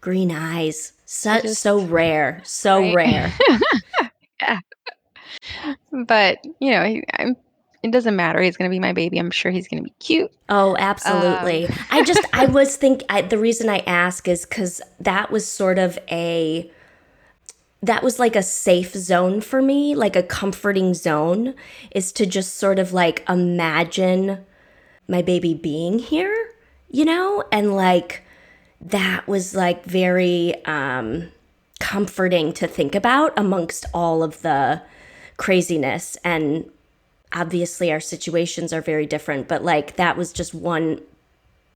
green 0.00 0.30
eyes. 0.30 0.92
So, 1.04 1.32
I 1.32 1.40
just- 1.40 1.60
so 1.60 1.80
rare. 1.80 2.40
So 2.44 2.78
Right? 2.80 2.94
rare. 2.94 3.32
But 6.06 6.38
you 6.60 6.70
know, 6.70 6.84
he, 6.84 7.02
I'm, 7.14 7.36
it 7.82 7.90
doesn't 7.92 8.16
matter. 8.16 8.40
He's 8.40 8.56
gonna 8.56 8.70
be 8.70 8.80
my 8.80 8.92
baby. 8.92 9.18
I'm 9.18 9.30
sure 9.30 9.50
he's 9.50 9.68
gonna 9.68 9.82
be 9.82 9.94
cute. 10.00 10.32
Oh, 10.48 10.76
absolutely. 10.78 11.66
Um, 11.66 11.74
I 11.90 12.04
just, 12.04 12.20
I 12.32 12.46
was 12.46 12.76
think 12.76 13.02
I, 13.08 13.22
the 13.22 13.38
reason 13.38 13.68
I 13.68 13.78
ask 13.80 14.26
is 14.26 14.44
because 14.44 14.80
that 15.00 15.30
was 15.30 15.46
sort 15.46 15.78
of 15.78 15.98
a, 16.10 16.70
that 17.82 18.02
was 18.02 18.18
like 18.18 18.34
a 18.34 18.42
safe 18.42 18.92
zone 18.94 19.40
for 19.40 19.62
me, 19.62 19.94
like 19.94 20.16
a 20.16 20.22
comforting 20.22 20.94
zone, 20.94 21.54
is 21.92 22.10
to 22.12 22.26
just 22.26 22.56
sort 22.56 22.78
of 22.78 22.92
like 22.92 23.24
imagine 23.28 24.44
my 25.06 25.22
baby 25.22 25.54
being 25.54 25.98
here, 25.98 26.54
you 26.90 27.04
know, 27.04 27.44
and 27.52 27.76
like 27.76 28.24
that 28.80 29.26
was 29.28 29.54
like 29.54 29.84
very 29.84 30.64
um, 30.64 31.28
comforting 31.78 32.52
to 32.52 32.66
think 32.66 32.94
about 32.94 33.32
amongst 33.36 33.86
all 33.94 34.22
of 34.22 34.42
the 34.42 34.82
craziness 35.36 36.16
and 36.24 36.68
obviously 37.32 37.92
our 37.92 38.00
situations 38.00 38.72
are 38.72 38.80
very 38.80 39.06
different, 39.06 39.48
but 39.48 39.64
like 39.64 39.96
that 39.96 40.16
was 40.16 40.32
just 40.32 40.54
one 40.54 41.00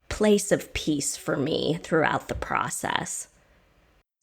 place 0.08 0.52
of 0.52 0.72
peace 0.74 1.16
for 1.16 1.36
me 1.36 1.78
throughout 1.82 2.28
the 2.28 2.34
process. 2.34 3.28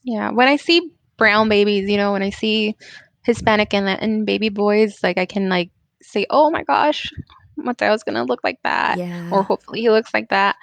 Yeah, 0.04 0.32
when 0.32 0.48
I 0.48 0.56
see 0.56 0.92
brown 1.18 1.50
babies, 1.50 1.90
you 1.90 1.98
know, 1.98 2.14
when 2.14 2.24
I 2.24 2.30
see 2.30 2.76
Hispanic 3.24 3.74
and 3.74 3.86
Latin 3.86 4.26
baby 4.26 4.50
boys, 4.50 5.04
like 5.04 5.18
I 5.18 5.26
can 5.26 5.50
like 5.50 5.72
say, 6.02 6.26
"Oh 6.30 6.50
my 6.50 6.64
gosh, 6.64 7.12
Mateo's 7.58 8.04
gonna 8.04 8.24
look 8.24 8.44
like 8.44 8.60
that," 8.64 8.98
Yeah. 8.98 9.30
or 9.32 9.44
hopefully 9.44 9.82
he 9.82 9.90
looks 9.90 10.14
like 10.14 10.30
that. 10.30 10.56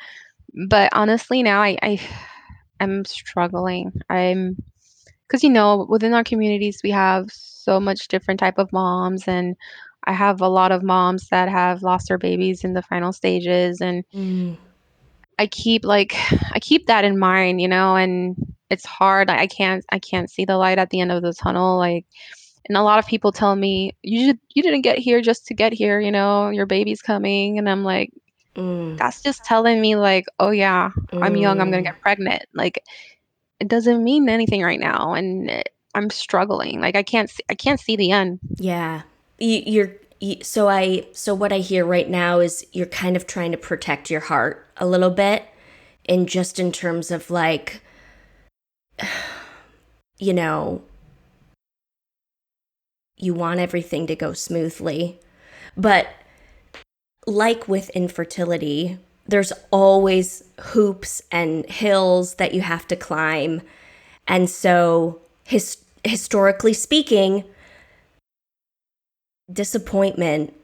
But 0.69 0.91
honestly, 0.93 1.43
now 1.43 1.63
I, 1.63 1.77
I 1.83 2.01
I'm 2.81 3.05
struggling. 3.05 3.93
I'm 4.09 4.57
because 5.27 5.45
you 5.45 5.51
know 5.51 5.87
within 5.89 6.15
our 6.15 6.25
communities 6.25 6.81
we 6.83 6.91
have 6.91 7.31
so 7.31 7.81
much 7.81 8.09
different 8.09 8.41
type 8.41 8.59
of 8.59 8.73
moms, 8.73 9.29
and 9.29 9.57
I 10.07 10.13
have 10.13 10.41
a 10.41 10.49
lot 10.49 10.73
of 10.73 10.83
moms 10.83 11.29
that 11.29 11.49
have 11.49 11.83
lost 11.83 12.09
their 12.09 12.19
babies 12.19 12.65
in 12.65 12.75
the 12.75 12.83
final 12.83 13.13
stages, 13.13 13.81
and 13.81 14.05
Mm, 14.15 14.57
I 15.39 15.47
keep 15.47 15.85
like 15.85 16.15
I 16.53 16.59
keep 16.61 16.87
that 16.87 17.05
in 17.05 17.19
mind, 17.19 17.61
you 17.61 17.69
know, 17.69 17.97
and 17.97 18.37
it's 18.71 18.85
hard. 18.85 19.31
I 19.31 19.43
I 19.43 19.47
can't 19.47 19.85
I 19.91 19.99
can't 19.99 20.31
see 20.31 20.45
the 20.45 20.57
light 20.57 20.79
at 20.79 20.91
the 20.91 21.01
end 21.01 21.13
of 21.13 21.23
the 21.23 21.33
tunnel. 21.33 21.79
Like, 21.79 22.07
and 22.69 22.77
a 22.77 22.83
lot 22.83 22.99
of 22.99 23.07
people 23.07 23.33
tell 23.33 23.55
me 23.57 23.97
you 24.03 24.27
should, 24.27 24.39
you 24.55 24.63
didn't 24.63 24.83
get 24.83 24.99
here 24.99 25.21
just 25.21 25.47
to 25.47 25.55
get 25.55 25.73
here, 25.73 26.01
you 26.01 26.11
know, 26.11 26.51
your 26.51 26.67
baby's 26.67 27.03
coming, 27.03 27.59
and 27.59 27.69
I'm 27.69 27.85
like, 27.85 28.11
mm, 28.57 28.97
that's 28.99 29.23
just 29.23 29.45
telling 29.45 29.81
me 29.81 29.97
like, 29.97 30.27
oh 30.39 30.51
yeah, 30.51 30.91
I'm 31.13 31.37
young, 31.37 31.61
I'm 31.61 31.71
gonna 31.71 31.83
mm. 31.83 31.87
get 31.87 32.01
pregnant. 32.01 32.45
Like, 32.55 32.83
it 33.61 33.69
doesn't 33.69 34.03
mean 34.03 34.29
anything 34.29 34.63
right 34.63 34.81
now, 34.81 35.15
and 35.15 35.51
it, 35.51 35.69
I'm 35.95 36.11
struggling. 36.11 36.81
Like, 36.81 36.97
I 36.97 37.03
can't 37.03 37.31
see, 37.31 37.43
I 37.49 37.55
can't 37.55 37.81
see 37.81 37.97
the 37.97 38.11
end. 38.11 38.41
Yeah. 38.57 39.03
You, 39.39 39.63
you're 39.67 39.93
you, 40.21 40.43
so 40.43 40.69
I 40.69 41.07
so 41.13 41.35
what 41.35 41.53
I 41.53 41.59
hear 41.59 41.85
right 41.85 42.09
now 42.09 42.41
is 42.41 42.67
you're 42.73 42.87
kind 42.87 43.17
of 43.17 43.27
trying 43.27 43.53
to 43.53 43.59
protect 43.59 44.11
your 44.11 44.21
heart 44.21 44.67
a 44.77 44.87
little 44.87 45.11
bit 45.11 45.45
in 46.05 46.27
just 46.27 46.59
in 46.59 46.73
terms 46.73 47.11
of 47.11 47.31
like 47.31 47.83
you 50.19 50.33
know 50.33 50.83
you 53.17 53.35
want 53.35 53.61
everything 53.61 54.07
to 54.07 54.17
go 54.17 54.33
smoothly. 54.33 55.19
But 55.77 56.09
like 57.27 57.67
with 57.67 57.91
infertility, 57.91 58.99
there's 59.27 59.53
always 59.71 60.45
hoops 60.61 61.23
and 61.33 61.67
hills 61.67 62.35
that 62.35 62.55
you 62.55 62.61
have 62.61 62.87
to 62.89 62.97
climb. 62.97 63.63
And 64.29 64.49
so, 64.49 65.21
his, 65.45 65.79
historically 66.05 66.73
speaking, 66.73 67.45
disappointment 69.53 70.55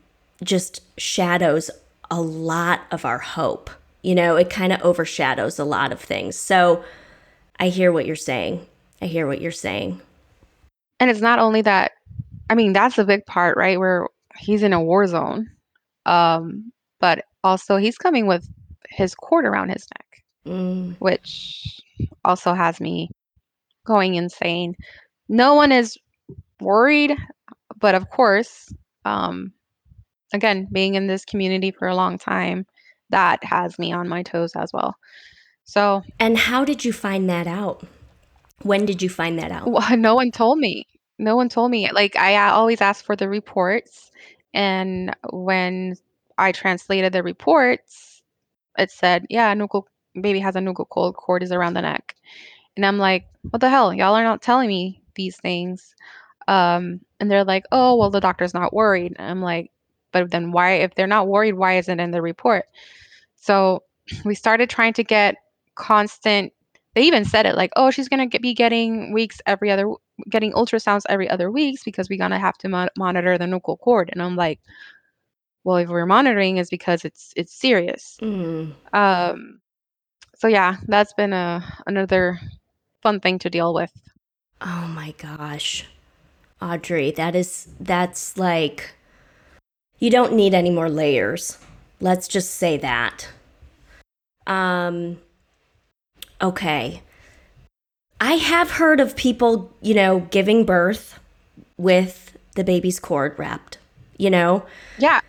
just 0.43 0.81
shadows 0.99 1.71
a 2.11 2.21
lot 2.21 2.83
of 2.91 3.05
our 3.05 3.19
hope. 3.19 3.71
You 4.03 4.15
know, 4.15 4.37
it 4.37 4.51
kind 4.51 4.73
of 4.73 4.83
overshadows 4.83 5.59
a 5.59 5.65
lot 5.65 5.93
of 5.93 6.01
things. 6.01 6.37
So, 6.37 6.85
I 7.61 7.69
hear 7.69 7.93
what 7.93 8.07
you're 8.07 8.17
saying. 8.17 8.67
I 9.01 9.07
hear 9.07 9.27
what 9.27 9.41
you're 9.41 9.53
saying. 9.53 10.01
And 10.99 11.11
it's 11.11 11.21
not 11.21 11.39
only 11.39 11.63
that. 11.63 11.93
I 12.51 12.55
mean, 12.55 12.73
that's 12.73 12.97
the 12.97 13.05
big 13.05 13.25
part, 13.27 13.57
right? 13.57 13.79
Where 13.79 14.09
he's 14.37 14.63
in 14.63 14.73
a 14.73 14.83
war 14.83 15.07
zone, 15.07 15.49
um, 16.07 16.73
but 17.01 17.25
also 17.45 17.77
he's 17.77 17.97
coming 17.97 18.27
with 18.27 18.49
his 18.89 19.15
cord 19.15 19.45
around 19.45 19.71
his 19.71 19.87
neck. 19.97 20.07
Mm, 20.47 20.97
which 20.99 21.81
also 22.25 22.53
has 22.53 22.81
me 22.81 23.11
going 23.87 24.17
insane. 24.17 24.75
No 25.29 25.55
one 25.55 25.71
is 25.71 25.97
worried, 26.61 27.17
but 27.83 27.95
of 27.95 28.09
course, 28.09 28.73
um, 29.05 29.53
again, 30.33 30.69
being 30.73 30.95
in 30.95 31.09
this 31.09 31.27
community 31.27 31.73
for 31.73 31.89
a 31.89 31.97
long 31.97 32.17
time, 32.17 32.65
that 33.11 33.45
has 33.45 33.79
me 33.79 33.93
on 33.93 34.09
my 34.09 34.23
toes 34.23 34.53
as 34.57 34.73
well. 34.73 34.97
So 35.65 36.03
And 36.19 36.39
how 36.39 36.65
did 36.65 36.85
you 36.85 36.93
find 36.93 37.29
that 37.29 37.47
out? 37.47 37.85
When 38.63 38.87
did 38.87 39.03
you 39.03 39.11
find 39.11 39.39
that 39.39 39.53
out? 39.53 39.71
Well, 39.71 39.97
no 39.99 40.15
one 40.15 40.31
told 40.31 40.59
me. 40.59 40.87
No 41.19 41.37
one 41.37 41.49
told 41.49 41.71
me. 41.71 41.91
Like 41.93 42.17
I 42.17 42.51
always 42.51 42.81
ask 42.81 43.05
for 43.05 43.17
the 43.17 43.29
reports, 43.29 44.11
and 44.55 45.15
when 45.31 45.97
I 46.39 46.53
translated 46.53 47.13
the 47.13 47.23
reports, 47.23 48.23
it 48.79 48.91
said, 48.91 49.27
"Yeah, 49.29 49.55
nuchal 49.55 49.85
baby 50.21 50.39
has 50.41 50.57
a 50.57 50.61
nuchal 50.61 50.89
cold 50.89 51.17
cord 51.17 51.43
is 51.43 51.53
around 51.53 51.75
the 51.75 51.83
neck," 51.83 52.15
and 52.77 52.87
I'm 52.87 52.99
like, 52.99 53.27
"What 53.51 53.61
the 53.61 53.69
hell? 53.69 53.93
Y'all 53.93 54.15
are 54.15 54.25
not 54.25 54.43
telling 54.43 54.69
me 54.69 55.03
these 55.15 55.37
things." 55.37 55.95
Um, 56.49 57.01
and 57.21 57.31
they're 57.31 57.45
like, 57.45 57.65
"Oh, 57.73 57.97
well, 57.97 58.11
the 58.11 58.21
doctor's 58.21 58.55
not 58.55 58.73
worried." 58.73 59.15
And 59.19 59.31
I'm 59.31 59.43
like, 59.43 59.71
"But 60.13 60.31
then 60.31 60.53
why? 60.53 60.75
If 60.75 60.95
they're 60.95 61.07
not 61.07 61.29
worried, 61.29 61.55
why 61.55 61.79
isn't 61.79 62.01
it 62.01 62.03
in 62.03 62.11
the 62.11 62.23
report?" 62.23 62.67
So 63.37 63.85
we 64.25 64.35
started 64.35 64.71
trying 64.71 64.95
to 64.95 65.05
get 65.05 65.37
constant 65.75 66.53
they 66.95 67.03
even 67.03 67.25
said 67.25 67.47
it 67.47 67.57
like 67.57 67.71
oh 67.77 67.91
she's 67.91 68.09
going 68.09 68.21
to 68.21 68.27
get, 68.27 68.43
be 68.43 68.55
getting 68.55 69.13
weeks 69.13 69.41
every 69.47 69.71
other 69.71 69.91
getting 70.29 70.53
ultrasounds 70.53 71.03
every 71.09 71.29
other 71.29 71.51
weeks 71.51 71.83
because 71.83 72.09
we're 72.09 72.19
going 72.19 72.31
to 72.31 72.39
have 72.39 72.59
to 72.59 72.69
mo- 72.69 72.89
monitor 72.97 73.39
the 73.39 73.45
nuchal 73.45 73.79
cord 73.79 74.11
and 74.13 74.23
i'm 74.23 74.37
like 74.37 74.61
well 75.65 75.77
if 75.77 75.89
we're 75.89 76.07
monitoring 76.07 76.59
is 76.59 76.71
because 76.71 77.05
it's 77.05 77.33
it's 77.37 77.55
serious 77.55 78.19
Mm, 78.21 78.75
um 78.93 79.61
so 80.37 80.49
yeah 80.49 80.77
that's 80.87 81.15
been 81.15 81.33
a 81.33 81.65
another 81.87 82.39
fun 83.03 83.21
thing 83.21 83.39
to 83.39 83.51
deal 83.51 83.73
with 83.73 83.93
oh 84.61 84.87
my 84.95 85.13
gosh. 85.13 85.87
Audrey, 86.63 87.11
that 87.13 87.35
is, 87.35 87.69
that's 87.81 88.37
like, 88.39 88.95
you 89.99 90.11
don't 90.11 90.35
need 90.35 90.55
any 90.55 90.71
more 90.71 90.89
layers. 90.89 91.59
Let's 92.01 92.29
just 92.29 92.55
say 92.55 92.77
that. 92.79 93.29
Um, 94.47 95.19
okay. 96.41 97.03
I 98.21 98.35
have 98.35 98.71
heard 98.71 99.01
of 99.01 99.17
people, 99.17 99.73
you 99.81 99.95
know, 99.95 100.21
giving 100.31 100.65
birth 100.65 101.19
with 101.77 102.37
the 102.55 102.65
baby's 102.65 103.01
cord 103.01 103.39
wrapped, 103.39 103.79
you 104.19 104.31
know? 104.31 104.65
yeah 104.99 105.21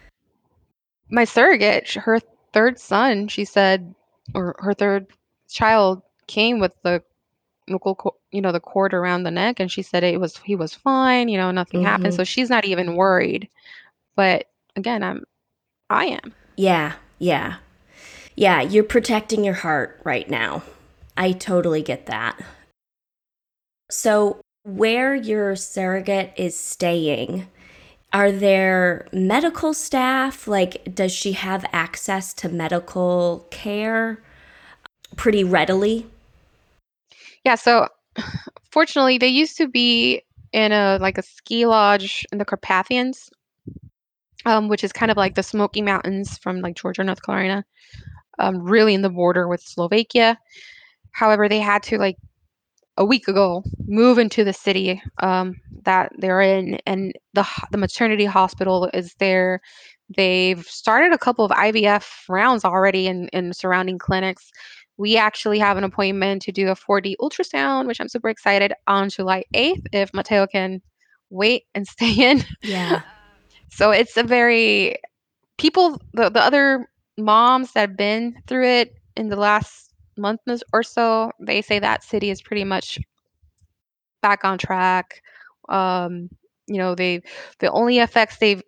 my 1.13 1.23
surrogate 1.23 1.89
her 1.93 2.19
third 2.53 2.79
son 2.79 3.27
she 3.27 3.45
said 3.45 3.93
or 4.33 4.55
her 4.59 4.73
third 4.73 5.07
child 5.47 6.01
came 6.27 6.59
with 6.59 6.73
the 6.83 7.01
co- 7.79 8.15
you 8.33 8.41
know 8.41 8.51
the 8.51 8.59
cord 8.59 8.93
around 8.93 9.23
the 9.23 9.31
neck 9.31 9.59
and 9.59 9.71
she 9.71 9.81
said 9.81 10.03
it 10.03 10.19
was 10.19 10.37
he 10.37 10.55
was 10.55 10.73
fine 10.73 11.29
you 11.29 11.37
know 11.37 11.51
nothing 11.51 11.81
happened 11.81 12.13
Mhm. 12.13 12.17
so 12.17 12.23
she's 12.23 12.49
not 12.49 12.65
even 12.65 12.95
worried 12.95 13.47
but 14.15 14.47
again 14.75 15.03
i'm 15.03 15.23
i 15.89 16.05
am 16.05 16.33
Yeah, 16.57 16.93
yeah. 17.19 17.57
Yeah, 18.35 18.61
you're 18.61 18.83
protecting 18.83 19.43
your 19.43 19.53
heart 19.53 19.99
right 20.03 20.27
now. 20.29 20.63
I 21.15 21.31
totally 21.33 21.81
get 21.83 22.07
that. 22.07 22.39
So, 23.91 24.41
where 24.63 25.13
your 25.13 25.55
surrogate 25.55 26.33
is 26.35 26.57
staying, 26.59 27.47
are 28.11 28.31
there 28.31 29.07
medical 29.11 29.73
staff? 29.73 30.47
Like, 30.47 30.95
does 30.95 31.11
she 31.11 31.33
have 31.33 31.65
access 31.71 32.33
to 32.35 32.49
medical 32.49 33.47
care 33.51 34.19
pretty 35.15 35.43
readily? 35.43 36.07
yeah 37.43 37.55
so 37.55 37.87
fortunately 38.71 39.17
they 39.17 39.27
used 39.27 39.57
to 39.57 39.67
be 39.67 40.21
in 40.51 40.71
a 40.71 40.97
like 41.01 41.17
a 41.17 41.23
ski 41.23 41.65
lodge 41.65 42.25
in 42.31 42.37
the 42.37 42.45
carpathians 42.45 43.29
um, 44.45 44.67
which 44.67 44.83
is 44.83 44.91
kind 44.91 45.11
of 45.11 45.17
like 45.17 45.35
the 45.35 45.43
smoky 45.43 45.81
mountains 45.81 46.37
from 46.37 46.59
like 46.61 46.75
georgia 46.75 47.03
north 47.03 47.23
carolina 47.23 47.65
um, 48.39 48.61
really 48.61 48.93
in 48.93 49.01
the 49.01 49.09
border 49.09 49.47
with 49.47 49.61
slovakia. 49.61 50.37
However 51.11 51.47
they 51.47 51.59
had 51.59 51.83
to 51.83 51.97
like 51.97 52.17
a 52.97 53.05
week 53.05 53.27
ago 53.27 53.63
move 53.87 54.17
into 54.17 54.43
the 54.43 54.53
city 54.53 55.01
um, 55.21 55.55
that 55.83 56.11
they're 56.17 56.41
in 56.41 56.79
and 56.85 57.13
the 57.33 57.47
the 57.71 57.77
maternity 57.77 58.25
hospital 58.25 58.89
is 58.93 59.15
there. 59.19 59.61
They've 60.15 60.63
started 60.65 61.13
a 61.13 61.17
couple 61.17 61.45
of 61.45 61.51
ivf 61.51 62.05
rounds 62.29 62.65
already 62.65 63.07
in, 63.07 63.27
in 63.29 63.53
surrounding 63.53 63.97
clinics 63.97 64.51
we 64.97 65.17
actually 65.17 65.59
have 65.59 65.77
an 65.77 65.83
appointment 65.83 66.41
to 66.43 66.51
do 66.51 66.69
a 66.69 66.75
4D 66.75 67.15
ultrasound, 67.19 67.87
which 67.87 67.99
I'm 67.99 68.09
super 68.09 68.29
excited 68.29 68.73
on 68.87 69.09
July 69.09 69.43
8th 69.53 69.87
if 69.91 70.13
Mateo 70.13 70.47
can 70.47 70.81
wait 71.29 71.63
and 71.73 71.87
stay 71.87 72.13
in. 72.31 72.43
Yeah. 72.63 73.01
So 73.69 73.91
it's 73.91 74.17
a 74.17 74.23
very 74.23 74.97
people 75.57 75.99
the, 76.13 76.29
the 76.29 76.41
other 76.41 76.87
moms 77.17 77.73
that 77.73 77.81
have 77.89 77.97
been 77.97 78.35
through 78.47 78.67
it 78.67 78.95
in 79.15 79.29
the 79.29 79.35
last 79.35 79.93
month 80.17 80.41
or 80.73 80.83
so, 80.83 81.31
they 81.39 81.61
say 81.61 81.79
that 81.79 82.03
city 82.03 82.29
is 82.29 82.41
pretty 82.41 82.63
much 82.63 82.99
back 84.21 84.43
on 84.43 84.57
track. 84.57 85.21
Um, 85.69 86.29
you 86.67 86.77
know, 86.77 86.95
they 86.95 87.21
the 87.59 87.71
only 87.71 87.99
effects 87.99 88.37
they've 88.37 88.63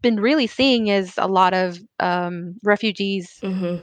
been 0.00 0.20
really 0.20 0.46
seeing 0.46 0.88
is 0.88 1.14
a 1.18 1.26
lot 1.28 1.54
of 1.54 1.78
um, 2.00 2.56
refugees 2.64 3.42
hmm 3.42 3.76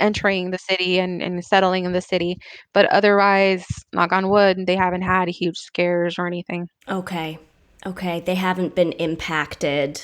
entering 0.00 0.50
the 0.50 0.58
city 0.58 0.98
and, 0.98 1.22
and 1.22 1.44
settling 1.44 1.84
in 1.84 1.92
the 1.92 2.00
city. 2.00 2.36
But 2.72 2.86
otherwise, 2.86 3.64
knock 3.92 4.12
on 4.12 4.28
wood, 4.28 4.66
they 4.66 4.76
haven't 4.76 5.02
had 5.02 5.28
huge 5.28 5.56
scares 5.58 6.18
or 6.18 6.26
anything. 6.26 6.66
Okay. 6.88 7.38
Okay. 7.86 8.20
They 8.20 8.34
haven't 8.34 8.74
been 8.74 8.92
impacted. 8.92 10.02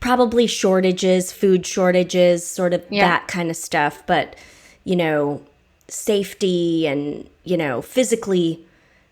Probably 0.00 0.46
shortages, 0.46 1.32
food 1.32 1.66
shortages, 1.66 2.46
sort 2.46 2.72
of 2.74 2.82
Yeah. 2.90 3.06
that 3.06 3.28
kind 3.28 3.50
of 3.50 3.56
stuff. 3.56 4.02
But, 4.06 4.36
you 4.84 4.96
know, 4.96 5.42
safety 5.88 6.86
and, 6.86 7.28
you 7.44 7.56
know, 7.56 7.82
physically, 7.82 8.64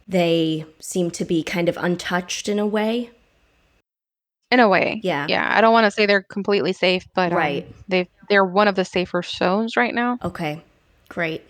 they 0.07 0.64
seem 0.81 1.11
to 1.12 1.25
be 1.25 1.42
kind 1.42 1.68
of 1.68 1.77
untouched 1.77 2.49
in 2.49 2.59
a 2.59 2.66
way. 2.66 3.11
In 4.50 4.61
a 4.61 4.68
way. 4.68 5.00
Yeah. 5.02 5.26
Yeah. 5.28 5.46
I 5.54 5.61
don't 5.61 5.72
want 5.72 5.84
to 5.84 5.90
say 5.90 6.06
they're 6.06 6.22
completely 6.22 6.72
safe, 6.72 7.04
but 7.14 7.32
um, 7.32 7.38
Right. 7.38 7.74
they 7.88 8.08
they're 8.28 8.44
one 8.44 8.68
of 8.68 8.74
the 8.74 8.84
safer 8.84 9.22
zones 9.22 9.76
right 9.76 9.94
now. 9.94 10.18
Okay. 10.24 10.62
Great. 11.08 11.42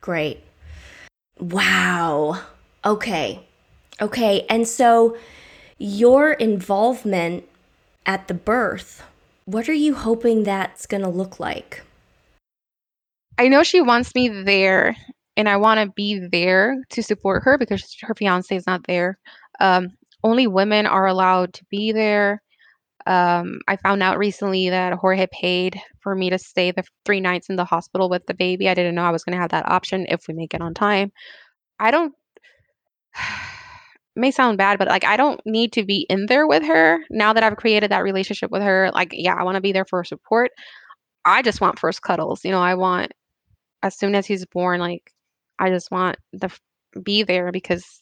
Great. 0.00 0.40
Wow. 1.40 2.40
Okay. 2.84 3.40
Okay. 4.00 4.46
And 4.48 4.66
so 4.66 5.16
your 5.78 6.32
involvement 6.32 7.44
at 8.06 8.28
the 8.28 8.34
birth, 8.34 9.02
what 9.44 9.68
are 9.68 9.74
you 9.74 9.94
hoping 9.94 10.44
that's 10.44 10.86
going 10.86 11.02
to 11.02 11.08
look 11.08 11.38
like? 11.38 11.82
I 13.38 13.48
know 13.48 13.62
she 13.62 13.80
wants 13.80 14.14
me 14.14 14.28
there, 14.28 14.96
and 15.36 15.48
I 15.48 15.56
want 15.58 15.80
to 15.80 15.92
be 15.94 16.18
there 16.18 16.76
to 16.90 17.02
support 17.02 17.44
her 17.44 17.56
because 17.56 17.96
her 18.02 18.14
fiance 18.14 18.54
is 18.54 18.66
not 18.66 18.84
there. 18.86 19.18
Um, 19.60 19.88
only 20.24 20.46
women 20.46 20.86
are 20.86 21.06
allowed 21.06 21.54
to 21.54 21.64
be 21.70 21.92
there. 21.92 22.42
Um, 23.06 23.60
I 23.66 23.76
found 23.76 24.02
out 24.02 24.18
recently 24.18 24.70
that 24.70 24.92
Jorge 24.94 25.26
paid 25.32 25.80
for 26.00 26.14
me 26.14 26.30
to 26.30 26.38
stay 26.38 26.72
the 26.72 26.84
three 27.04 27.20
nights 27.20 27.48
in 27.48 27.56
the 27.56 27.64
hospital 27.64 28.10
with 28.10 28.26
the 28.26 28.34
baby. 28.34 28.68
I 28.68 28.74
didn't 28.74 28.94
know 28.94 29.04
I 29.04 29.10
was 29.10 29.24
going 29.24 29.34
to 29.34 29.40
have 29.40 29.50
that 29.50 29.70
option 29.70 30.06
if 30.08 30.28
we 30.28 30.34
make 30.34 30.52
it 30.54 30.60
on 30.60 30.74
time. 30.74 31.12
I 31.80 31.90
don't. 31.90 32.14
may 34.18 34.30
sound 34.32 34.58
bad, 34.58 34.78
but 34.78 34.88
like 34.88 35.04
I 35.04 35.16
don't 35.16 35.40
need 35.46 35.72
to 35.74 35.84
be 35.84 36.04
in 36.10 36.26
there 36.26 36.46
with 36.46 36.64
her 36.64 36.98
now 37.08 37.32
that 37.32 37.44
I've 37.44 37.56
created 37.56 37.92
that 37.92 38.02
relationship 38.02 38.50
with 38.50 38.62
her. 38.62 38.90
Like, 38.92 39.10
yeah, 39.12 39.34
I 39.34 39.44
want 39.44 39.54
to 39.54 39.60
be 39.60 39.72
there 39.72 39.84
for 39.84 40.04
support. 40.04 40.50
I 41.24 41.40
just 41.42 41.60
want 41.60 41.78
first 41.78 42.02
cuddles. 42.02 42.44
You 42.44 42.50
know, 42.50 42.60
I 42.60 42.74
want 42.74 43.12
as 43.82 43.96
soon 43.96 44.14
as 44.14 44.26
he's 44.26 44.44
born, 44.44 44.80
like 44.80 45.12
I 45.58 45.70
just 45.70 45.90
want 45.90 46.16
the 46.32 46.50
be 47.02 47.22
there 47.22 47.52
because 47.52 48.00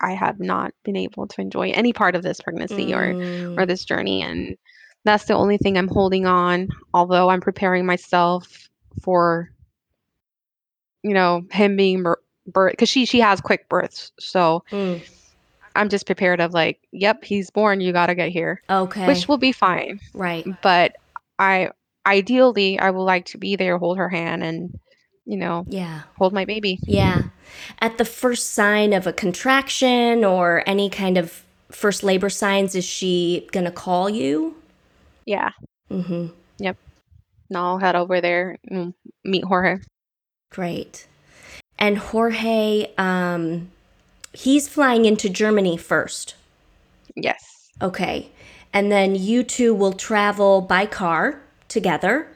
I 0.00 0.12
have 0.12 0.38
not 0.40 0.72
been 0.84 0.96
able 0.96 1.26
to 1.28 1.40
enjoy 1.40 1.70
any 1.70 1.92
part 1.92 2.14
of 2.14 2.22
this 2.22 2.40
pregnancy 2.40 2.92
or 2.94 3.14
Mm, 3.14 3.58
or 3.58 3.66
this 3.66 3.84
journey, 3.84 4.22
and 4.22 4.56
that's 5.04 5.24
the 5.24 5.34
only 5.34 5.58
thing 5.58 5.76
I'm 5.78 5.88
holding 5.88 6.26
on. 6.26 6.68
Although 6.94 7.28
I'm 7.30 7.40
preparing 7.40 7.86
myself 7.86 8.68
for 9.02 9.50
you 11.02 11.14
know 11.14 11.42
him 11.50 11.76
being 11.76 12.02
bir- 12.02 12.20
birth 12.46 12.72
because 12.72 12.88
she 12.88 13.06
she 13.06 13.20
has 13.20 13.40
quick 13.40 13.68
births, 13.68 14.12
so 14.18 14.64
mm, 14.72 15.02
I'm 15.74 15.88
just 15.88 16.06
prepared 16.06 16.40
of 16.40 16.52
like, 16.54 16.80
yep, 16.92 17.24
he's 17.24 17.50
born, 17.50 17.80
you 17.80 17.92
got 17.92 18.06
to 18.06 18.14
get 18.14 18.30
here, 18.30 18.62
okay. 18.70 19.06
which 19.06 19.28
will 19.28 19.38
be 19.38 19.52
fine. 19.52 20.00
right. 20.14 20.44
But 20.62 20.92
I 21.38 21.70
ideally 22.06 22.78
I 22.78 22.90
would 22.90 23.02
like 23.02 23.26
to 23.26 23.38
be 23.38 23.56
there, 23.56 23.78
hold 23.78 23.98
her 23.98 24.08
hand, 24.08 24.42
and 24.42 24.78
you 25.24 25.36
know 25.36 25.66
Yeah. 25.68 26.02
hold 26.16 26.32
my 26.32 26.44
baby. 26.44 26.80
Yeah. 26.86 27.24
At 27.80 27.98
the 27.98 28.04
first 28.04 28.50
sign 28.50 28.92
of 28.92 29.06
a 29.06 29.12
contraction 29.12 30.24
or 30.24 30.62
any 30.66 30.88
kind 30.90 31.18
of 31.18 31.44
first 31.70 32.02
labor 32.02 32.30
signs, 32.30 32.74
is 32.74 32.84
she 32.84 33.48
going 33.52 33.66
to 33.66 33.72
call 33.72 34.08
you? 34.08 34.56
Yeah. 35.24 35.50
Mm-hmm. 35.90 36.28
No, 37.48 37.60
I'll 37.60 37.78
head 37.78 37.96
over 37.96 38.20
there 38.20 38.58
and 38.68 38.94
meet 39.24 39.44
Jorge. 39.44 39.78
Great. 40.50 41.06
And 41.78 41.98
Jorge, 41.98 42.92
um, 42.98 43.70
he's 44.32 44.68
flying 44.68 45.04
into 45.04 45.28
Germany 45.28 45.76
first. 45.76 46.34
Yes. 47.14 47.70
Okay. 47.80 48.30
And 48.72 48.90
then 48.90 49.14
you 49.14 49.42
two 49.42 49.74
will 49.74 49.92
travel 49.92 50.60
by 50.60 50.86
car 50.86 51.40
together. 51.68 52.28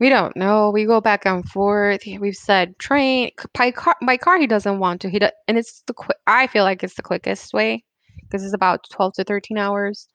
We 0.00 0.08
don't 0.08 0.34
know. 0.36 0.70
We 0.70 0.86
go 0.86 1.00
back 1.00 1.26
and 1.26 1.46
forth. 1.46 2.02
We've 2.20 2.34
said 2.34 2.78
train 2.78 3.30
by 3.54 3.70
car. 3.70 3.96
By 4.04 4.16
car, 4.16 4.38
he 4.38 4.46
doesn't 4.46 4.78
want 4.78 5.02
to. 5.02 5.10
He 5.10 5.18
do, 5.18 5.28
and 5.46 5.58
it's 5.58 5.82
the 5.86 5.92
quick. 5.92 6.16
I 6.26 6.46
feel 6.46 6.64
like 6.64 6.82
it's 6.82 6.94
the 6.94 7.02
quickest 7.02 7.52
way 7.52 7.84
because 8.22 8.44
it's 8.44 8.54
about 8.54 8.86
twelve 8.90 9.12
to 9.14 9.24
thirteen 9.24 9.58
hours. 9.58 10.08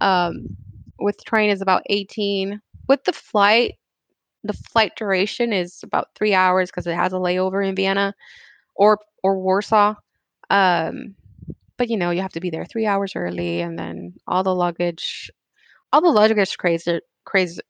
Um, 0.00 0.48
with 0.98 1.24
train 1.24 1.50
is 1.50 1.62
about 1.62 1.82
eighteen. 1.88 2.60
With 2.88 3.04
the 3.04 3.12
flight, 3.14 3.74
the 4.44 4.52
flight 4.54 4.92
duration 4.96 5.52
is 5.52 5.80
about 5.82 6.08
three 6.14 6.34
hours 6.34 6.70
because 6.70 6.86
it 6.86 6.94
has 6.96 7.12
a 7.12 7.16
layover 7.16 7.66
in 7.66 7.74
Vienna 7.76 8.14
or 8.76 8.98
or 9.22 9.38
Warsaw. 9.40 9.94
Um, 10.50 11.14
but 11.78 11.90
you 11.90 11.96
know 11.96 12.10
you 12.10 12.22
have 12.22 12.32
to 12.32 12.40
be 12.40 12.50
there 12.50 12.66
three 12.66 12.86
hours 12.86 13.14
early, 13.16 13.60
and 13.62 13.78
then 13.78 14.14
all 14.26 14.42
the 14.42 14.54
luggage, 14.54 15.30
all 15.92 16.02
the 16.02 16.08
luggage 16.10 16.58
crazy, 16.58 17.00
crazy, 17.24 17.60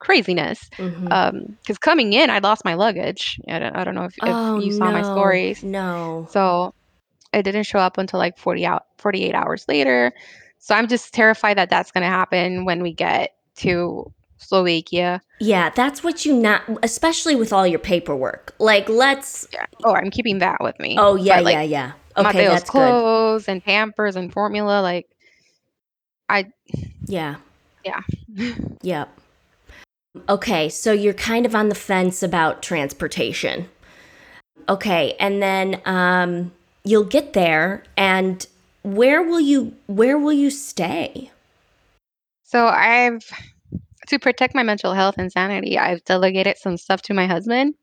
craziness. 0.00 0.68
Mm-hmm. 0.76 1.08
Um, 1.12 1.56
because 1.60 1.78
coming 1.78 2.12
in, 2.12 2.30
I 2.30 2.40
lost 2.40 2.64
my 2.64 2.74
luggage. 2.74 3.40
I 3.48 3.58
don't, 3.58 3.76
I 3.76 3.84
don't 3.84 3.94
know 3.94 4.04
if, 4.04 4.14
if 4.18 4.24
oh, 4.24 4.58
you 4.60 4.72
saw 4.72 4.90
my 4.90 5.02
no. 5.02 5.12
stories. 5.12 5.62
No. 5.62 6.26
So 6.30 6.74
it 7.32 7.44
didn't 7.44 7.64
show 7.64 7.78
up 7.78 7.98
until 7.98 8.18
like 8.18 8.36
40 8.38 8.66
out 8.66 8.86
48 8.98 9.34
hours 9.34 9.66
later. 9.68 10.12
So 10.58 10.74
I'm 10.74 10.88
just 10.88 11.14
terrified 11.14 11.56
that 11.56 11.70
that's 11.70 11.90
going 11.90 12.02
to 12.02 12.08
happen 12.08 12.64
when 12.64 12.82
we 12.82 12.92
get 12.92 13.34
to 13.56 14.12
Slovakia. 14.38 15.20
Yeah, 15.38 15.70
that's 15.70 16.02
what 16.02 16.24
you 16.24 16.34
not, 16.34 16.62
especially 16.82 17.36
with 17.36 17.52
all 17.52 17.66
your 17.66 17.78
paperwork. 17.78 18.54
Like, 18.58 18.88
let's. 18.88 19.46
Yeah. 19.52 19.66
Oh, 19.84 19.94
I'm 19.94 20.10
keeping 20.10 20.38
that 20.38 20.58
with 20.60 20.78
me. 20.78 20.96
Oh, 20.98 21.14
yeah, 21.14 21.36
But, 21.36 21.44
like, 21.44 21.52
yeah, 21.54 21.62
yeah. 21.62 21.92
Okay, 22.16 22.26
Mateo's 22.26 22.52
that's 22.52 22.70
good. 22.70 22.72
clothes 22.72 23.48
and 23.48 23.64
Pampers 23.64 24.16
and 24.16 24.32
formula, 24.32 24.82
like 24.82 25.08
I. 26.28 26.50
Yeah. 27.06 27.36
Yeah. 27.84 28.00
Yep. 28.82 29.19
Okay, 30.28 30.68
so 30.68 30.92
you're 30.92 31.14
kind 31.14 31.46
of 31.46 31.54
on 31.54 31.68
the 31.68 31.74
fence 31.74 32.22
about 32.22 32.62
transportation. 32.62 33.68
Okay, 34.68 35.14
and 35.20 35.42
then 35.42 35.80
um, 35.84 36.52
you'll 36.84 37.04
get 37.04 37.32
there, 37.32 37.84
and 37.96 38.46
where 38.82 39.22
will 39.22 39.40
you 39.40 39.74
where 39.86 40.18
will 40.18 40.32
you 40.32 40.50
stay? 40.50 41.30
So 42.44 42.66
I've 42.66 43.24
to 44.08 44.18
protect 44.18 44.54
my 44.54 44.64
mental 44.64 44.92
health 44.92 45.14
and 45.18 45.30
sanity, 45.30 45.78
I've 45.78 46.04
delegated 46.04 46.58
some 46.58 46.76
stuff 46.76 47.02
to 47.02 47.14
my 47.14 47.26
husband. 47.26 47.74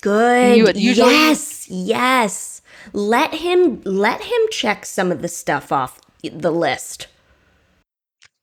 Good. 0.00 0.56
You 0.56 0.66
usually- 0.74 1.10
yes, 1.10 1.68
yes. 1.68 2.62
Let 2.92 3.34
him 3.34 3.80
let 3.84 4.22
him 4.22 4.40
check 4.50 4.84
some 4.84 5.12
of 5.12 5.22
the 5.22 5.28
stuff 5.28 5.70
off 5.72 6.00
the 6.22 6.50
list. 6.50 7.06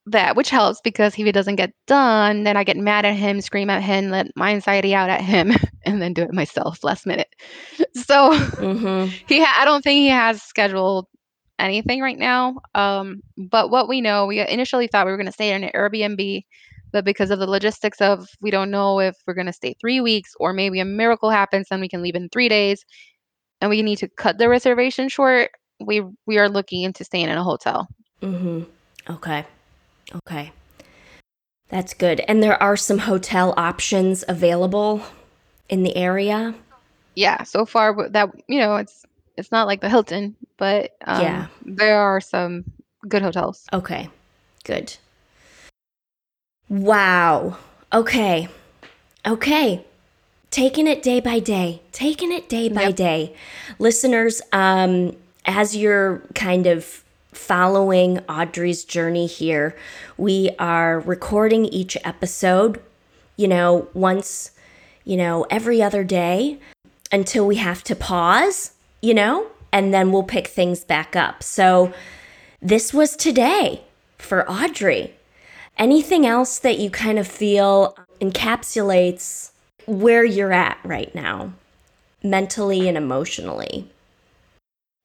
That 0.06 0.36
which 0.36 0.50
helps 0.50 0.82
because 0.82 1.18
if 1.18 1.26
it 1.26 1.32
doesn't 1.32 1.56
get 1.56 1.72
done 1.88 2.44
then 2.44 2.58
i 2.58 2.63
get 2.63 2.76
mad 2.78 3.06
at 3.06 3.16
him 3.16 3.39
scream 3.39 3.70
at 3.70 3.82
him 3.82 4.10
let 4.10 4.28
my 4.36 4.52
anxiety 4.52 4.94
out 4.94 5.10
at 5.10 5.22
him 5.22 5.52
and 5.86 6.02
then 6.02 6.13
do 6.13 6.22
it 6.24 6.34
myself 6.34 6.84
last 6.84 7.06
minute 7.06 7.30
so 7.96 8.32
Mm-hmm. 8.34 9.16
he 9.28 9.42
ha- 9.42 9.58
i 9.62 9.66
don't 9.66 9.82
think 9.82 9.98
he 9.98 10.10
has 10.10 10.42
scheduled 10.42 11.08
anything 11.60 12.02
right 12.02 12.18
now 12.18 12.56
um 12.76 13.22
but 13.38 13.70
what 13.70 13.88
we 13.88 14.02
know 14.02 14.26
we 14.26 14.39
initially 14.39 14.88
thought 14.88 15.06
we 15.06 15.12
were 15.12 15.18
going 15.18 15.28
to 15.28 15.32
stay 15.32 15.54
in 15.54 15.63
an 15.63 15.72
airbnb 15.74 16.44
but 16.92 17.06
because 17.06 17.32
of 17.32 17.39
the 17.39 17.48
logistics 17.50 18.02
of 18.02 18.28
we 18.42 18.52
don't 18.52 18.70
know 18.72 19.00
if 19.00 19.16
we're 19.26 19.34
going 19.34 19.48
to 19.48 19.54
stay 19.54 19.74
three 19.80 20.02
weeks 20.02 20.32
or 20.39 20.52
maybe 20.52 20.80
a 20.80 20.86
miracle 20.86 21.30
happens 21.30 21.68
and 21.72 21.80
we 21.80 21.88
can 21.88 22.02
leave 22.02 22.16
in 22.16 22.28
three 22.30 22.50
days 22.50 22.84
and 23.62 23.70
we 23.70 23.82
need 23.82 23.98
to 23.98 24.10
cut 24.18 24.38
the 24.38 24.50
reservation 24.50 25.08
short 25.08 25.52
we 25.80 26.04
we 26.26 26.38
are 26.38 26.50
looking 26.50 26.82
into 26.84 27.04
staying 27.06 27.30
in 27.30 27.38
a 27.38 27.44
hotel 27.44 27.88
Mm-hmm. 28.22 28.63
Okay. 29.10 29.46
Okay. 30.16 30.52
That's 31.70 31.94
good. 31.94 32.20
And 32.28 32.44
there 32.44 32.62
are 32.62 32.78
some 32.78 33.00
hotel 33.00 33.54
options 33.58 34.24
available 34.28 35.02
in 35.70 35.84
the 35.84 35.96
area. 35.96 36.54
yeah 37.16 37.44
so 37.44 37.66
far 37.66 38.10
that 38.10 38.30
you 38.48 38.60
know 38.60 38.76
it's 38.76 39.06
it's 39.38 39.52
not 39.52 39.66
like 39.68 39.82
the 39.82 39.89
hilton 39.89 40.36
but 40.58 40.92
um, 41.06 41.22
Yeah. 41.22 41.48
there 41.63 41.98
are 41.98 42.20
some 42.22 42.63
good 43.08 43.22
hotels 43.22 43.66
Okay. 43.74 44.10
Good. 44.66 44.98
Wow. 46.70 47.58
Okay. 47.92 48.48
Okay. 49.26 49.86
taking 50.52 50.86
it 50.86 51.02
day 51.02 51.20
by 51.20 51.39
day, 51.39 51.82
taking 51.92 52.32
it 52.32 52.48
day 52.48 52.70
by 52.70 52.84
Yep. 52.84 52.96
day. 52.96 53.36
Listeners, 53.80 54.39
um, 54.52 55.16
as 55.46 55.76
you're 55.76 56.20
kind 56.36 56.68
of 56.68 57.04
following 57.34 58.19
Audrey's 58.30 58.84
journey 58.84 59.28
here, 59.28 59.76
we 60.17 60.52
are 60.60 61.00
recording 61.00 61.65
each 61.65 61.98
episode, 62.04 62.82
you 63.38 63.48
know, 63.48 63.88
once, 63.93 64.52
you 65.04 65.17
know, 65.17 65.46
every 65.50 65.82
other 65.82 66.04
day 66.04 66.60
until 67.12 67.46
we 67.46 67.58
have 67.58 67.84
to 67.84 67.96
pause, 67.96 68.72
you 69.02 69.13
know, 69.13 69.48
and 69.72 69.93
then 69.93 70.12
we'll 70.12 70.24
pick 70.24 70.48
things 70.48 70.84
back 70.84 71.15
up. 71.15 71.43
So 71.43 71.93
this 72.62 72.93
was 72.93 73.15
today 73.15 73.84
for 74.17 74.50
Audrey. 74.50 75.13
Anything 75.78 76.26
else 76.26 76.60
that 76.60 76.80
you 76.80 76.89
kind 76.89 77.17
of 77.17 77.28
feel 77.28 77.98
encapsulates 78.22 79.52
where 79.86 80.24
you're 80.24 80.54
at 80.54 80.78
right 80.84 81.13
now, 81.13 81.52
mentally 82.24 82.88
and 82.88 82.98
emotionally? 82.98 83.89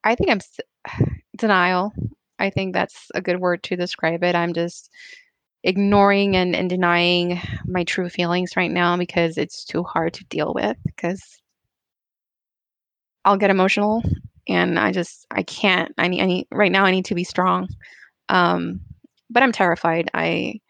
I 0.05 0.15
think 0.15 0.31
I'm 0.31 0.39
s- 0.39 1.09
denial. 1.37 1.93
I 2.39 2.51
think 2.51 2.75
that's 2.75 3.09
a 3.15 3.21
good 3.21 3.41
word 3.41 3.63
to 3.65 3.77
describe 3.77 4.23
it. 4.25 4.35
I'm 4.35 4.55
just 4.55 4.91
ignoring 5.65 6.37
and, 6.37 6.55
and 6.55 6.71
denying 6.71 7.41
my 7.67 7.85
true 7.85 8.09
feelings 8.09 8.57
right 8.57 8.71
now 8.71 8.97
because 8.97 9.37
it's 9.37 9.65
too 9.65 9.83
hard 9.83 10.15
to 10.15 10.25
deal 10.27 10.53
with 10.55 10.77
because 10.85 11.23
I'll 13.25 13.37
get 13.37 13.51
emotional 13.51 14.03
and 14.49 14.79
I 14.79 14.93
just 14.93 15.27
I 15.31 15.43
can't. 15.43 15.93
I 15.99 16.09
need 16.09 16.23
I 16.23 16.27
need 16.27 16.47
right 16.51 16.73
now 16.73 16.85
I 16.85 16.91
need 16.91 17.07
to 17.07 17.15
be 17.15 17.25
strong. 17.25 17.69
Um 18.29 18.81
but 19.31 19.43
I'm 19.43 19.53
terrified. 19.53 20.11
I 20.15 20.61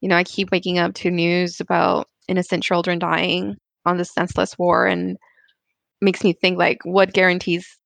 you 0.00 0.08
know, 0.08 0.16
I 0.16 0.24
keep 0.24 0.50
waking 0.50 0.78
up 0.78 0.94
to 0.94 1.10
news 1.10 1.60
about 1.60 2.08
innocent 2.28 2.64
children 2.64 2.98
dying 2.98 3.56
on 3.86 3.98
this 3.98 4.12
senseless 4.12 4.58
war 4.58 4.86
and 4.86 5.16
makes 6.00 6.24
me 6.24 6.32
think 6.32 6.58
like 6.58 6.78
what 6.84 7.12
guarantees 7.12 7.78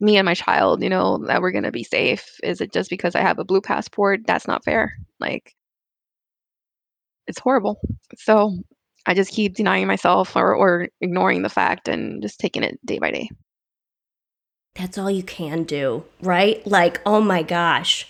me 0.00 0.16
and 0.16 0.24
my 0.24 0.34
child, 0.34 0.82
you 0.82 0.88
know, 0.88 1.18
that 1.26 1.42
we're 1.42 1.52
going 1.52 1.64
to 1.64 1.72
be 1.72 1.84
safe? 1.84 2.38
Is 2.42 2.60
it 2.60 2.72
just 2.72 2.90
because 2.90 3.14
I 3.14 3.20
have 3.20 3.38
a 3.38 3.44
blue 3.44 3.60
passport? 3.60 4.20
That's 4.26 4.48
not 4.48 4.64
fair. 4.64 4.96
Like 5.18 5.54
it's 7.26 7.38
horrible. 7.38 7.80
So 8.16 8.58
I 9.06 9.14
just 9.14 9.32
keep 9.32 9.54
denying 9.54 9.86
myself 9.86 10.36
or, 10.36 10.54
or 10.54 10.88
ignoring 11.00 11.42
the 11.42 11.48
fact 11.48 11.88
and 11.88 12.22
just 12.22 12.40
taking 12.40 12.62
it 12.62 12.84
day 12.84 12.98
by 12.98 13.10
day. 13.10 13.30
That's 14.74 14.98
all 14.98 15.10
you 15.10 15.22
can 15.22 15.64
do, 15.64 16.04
right? 16.20 16.64
Like, 16.66 17.00
oh 17.04 17.20
my 17.20 17.42
gosh. 17.42 18.06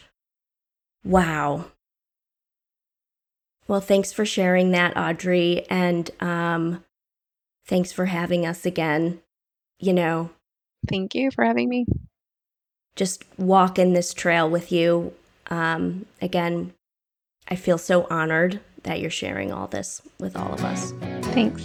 Wow. 1.05 1.67
Well, 3.67 3.81
thanks 3.81 4.13
for 4.13 4.27
sharing 4.27 4.73
that, 4.73 4.97
Audrey. 4.97 5.65
And 5.71 6.11
um, 6.21 6.85
thanks 7.67 7.93
for 7.93 8.07
having 8.07 8.45
us 8.45 8.67
again. 8.67 9.23
You 9.79 9.93
know, 9.95 10.31
Thank 10.89 11.15
you 11.15 11.31
for 11.31 11.45
having 11.45 11.69
me. 11.69 11.87
just 12.97 13.25
walking 13.39 13.93
this 13.95 14.13
trail 14.13 14.49
with 14.51 14.73
you. 14.73 15.13
Um, 15.49 16.07
again, 16.21 16.73
I 17.49 17.57
feel 17.57 17.79
so 17.79 18.07
honored 18.11 18.61
that 18.83 19.01
you're 19.01 19.11
sharing 19.11 19.53
all 19.53 19.69
this 19.69 20.03
with 20.19 20.37
all 20.37 20.53
of 20.53 20.65
us. 20.65 20.93
Thanks. 21.33 21.65